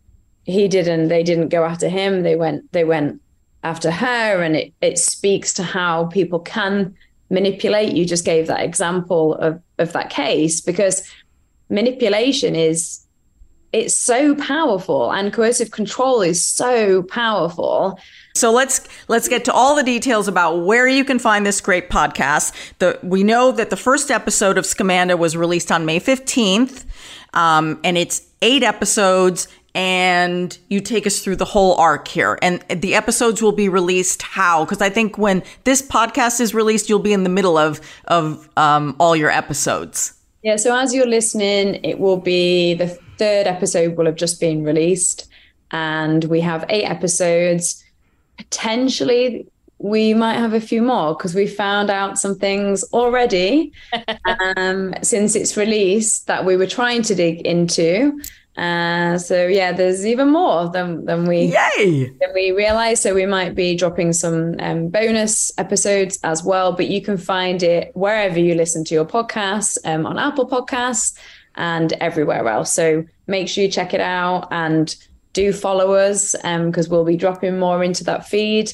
[0.45, 2.23] he didn't, they didn't go after him.
[2.23, 3.21] They went, they went
[3.63, 4.41] after her.
[4.41, 6.95] And it, it speaks to how people can
[7.29, 7.93] manipulate.
[7.93, 11.09] You just gave that example of, of that case because
[11.69, 12.99] manipulation is
[13.71, 17.97] it's so powerful and coercive control is so powerful
[18.35, 21.89] so let's let's get to all the details about where you can find this great
[21.89, 22.51] podcast.
[22.79, 26.83] The, we know that the first episode of Scamanda was released on May 15th,
[27.35, 29.47] um, and it's eight episodes.
[29.75, 32.37] And you take us through the whole arc here.
[32.41, 34.65] And the episodes will be released how?
[34.65, 38.47] Because I think when this podcast is released, you'll be in the middle of of
[38.55, 40.13] um, all your episodes.
[40.43, 40.57] Yeah.
[40.57, 42.87] So as you're listening, it will be the
[43.17, 45.27] third episode will have just been released,
[45.71, 47.83] and we have eight episodes.
[48.37, 49.47] Potentially,
[49.83, 53.73] we might have a few more because we found out some things already
[54.25, 58.19] um, since it's released that we were trying to dig into.
[58.55, 62.05] Uh, so yeah, there's even more than than we Yay!
[62.19, 63.01] than we realized.
[63.01, 66.71] So we might be dropping some um, bonus episodes as well.
[66.71, 71.17] But you can find it wherever you listen to your podcast, um, on Apple Podcasts
[71.55, 72.71] and everywhere else.
[72.71, 74.95] So make sure you check it out and
[75.33, 78.71] do follow us because um, we'll be dropping more into that feed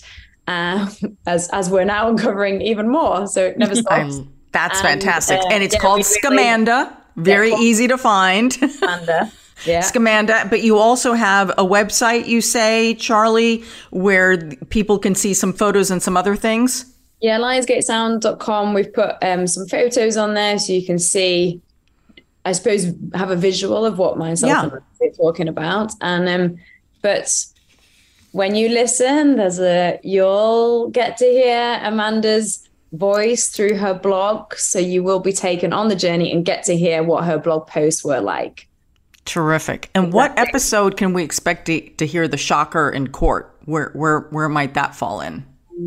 [0.47, 0.89] uh,
[1.26, 3.27] as as we're now uncovering even more.
[3.27, 4.19] So it never stops.
[4.51, 6.95] That's and, fantastic, uh, and it's yeah, called Scamanda.
[7.15, 8.51] Very yeah, easy to find.
[8.51, 9.31] Scamanda.
[9.65, 9.81] Yeah.
[9.81, 10.49] Scamanda.
[10.49, 14.38] But you also have a website, you say, Charlie, where
[14.69, 16.86] people can see some photos and some other things.
[17.22, 18.73] Yeah, lionsgatesound.com.
[18.73, 21.61] We've put um, some photos on there so you can see
[22.45, 24.80] I suppose, have a visual of what myself yeah.
[25.02, 25.91] and talking about.
[26.02, 26.57] And um,
[27.02, 27.45] but
[28.31, 34.80] when you listen, there's a you'll get to hear Amanda's voice through her blog, so
[34.80, 38.03] you will be taken on the journey and get to hear what her blog posts
[38.03, 38.68] were like.
[39.30, 39.91] Terrific.
[39.93, 43.56] And what episode can we expect to, to hear the shocker in court?
[43.65, 45.45] Where where where might that fall in?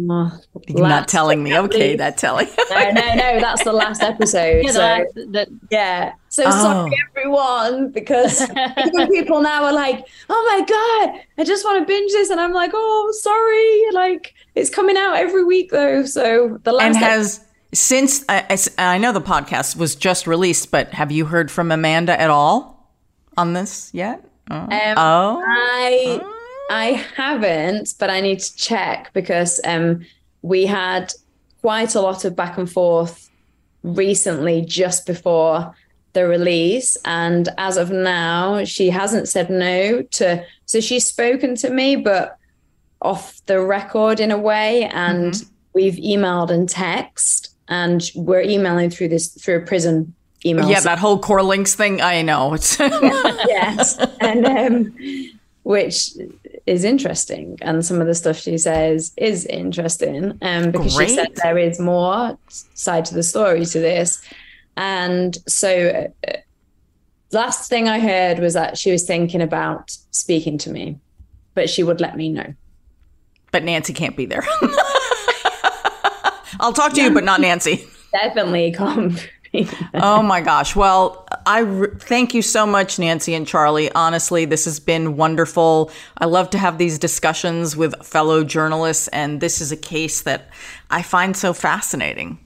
[0.09, 0.31] Uh,
[0.69, 1.59] You're not telling me.
[1.59, 2.47] Okay, that telling.
[2.71, 3.41] no, no, no.
[3.41, 4.65] That's the last episode.
[4.65, 6.13] yeah, so, that, that, yeah.
[6.29, 6.51] So oh.
[6.51, 8.43] sorry, everyone, because
[8.87, 12.41] even people now are like, "Oh my god, I just want to binge this," and
[12.41, 16.05] I'm like, "Oh, sorry." Like it's coming out every week though.
[16.05, 17.39] So the last and has.
[17.39, 21.73] Episode- since I, I know the podcast was just released, but have you heard from
[21.73, 22.72] Amanda at all
[23.37, 24.25] on this yet?
[24.51, 25.43] Oh, um, oh.
[25.47, 26.39] I oh.
[26.71, 30.05] I haven't, but I need to check because um,
[30.43, 31.13] we had
[31.61, 33.31] quite a lot of back and forth
[33.83, 35.75] recently just before
[36.13, 36.97] the release.
[37.05, 40.45] And as of now, she hasn't said no to.
[40.67, 42.39] So she's spoken to me, but
[43.01, 44.85] off the record in a way.
[44.85, 45.55] And mm-hmm.
[45.75, 50.69] we've emailed and text, and we're emailing through this through a prison email.
[50.69, 52.01] Yeah, that whole CorrLinks thing.
[52.01, 52.55] I know.
[52.55, 54.95] It's yes, and um,
[55.63, 56.13] which
[56.67, 61.09] is interesting and some of the stuff she says is interesting um, because Great.
[61.09, 62.39] she said there is more
[62.75, 64.23] side to the story to this
[64.77, 66.33] and so uh,
[67.33, 70.99] last thing i heard was that she was thinking about speaking to me
[71.55, 72.55] but she would let me know
[73.51, 74.45] but nancy can't be there
[76.61, 77.09] i'll talk to yeah.
[77.09, 79.17] you but not nancy definitely come
[79.95, 80.75] oh my gosh.
[80.75, 83.93] Well, I re- thank you so much, Nancy and Charlie.
[83.93, 85.91] Honestly, this has been wonderful.
[86.19, 90.49] I love to have these discussions with fellow journalists, and this is a case that
[90.91, 92.39] I find so fascinating.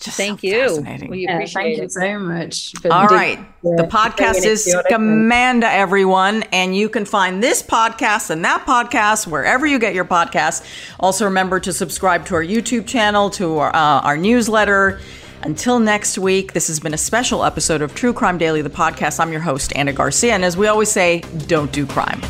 [0.00, 0.84] Just thank so you.
[1.08, 1.82] We yeah, appreciate thank it.
[1.82, 2.74] you so much.
[2.90, 3.38] All right.
[3.62, 6.42] The podcast is Scamanda, everyone.
[6.52, 10.62] And you can find this podcast and that podcast wherever you get your podcasts.
[11.00, 15.00] Also, remember to subscribe to our YouTube channel, to our, uh, our newsletter.
[15.44, 19.20] Until next week, this has been a special episode of True Crime Daily, the podcast.
[19.20, 20.32] I'm your host, Ana Garcia.
[20.32, 22.22] And as we always say, don't do crime.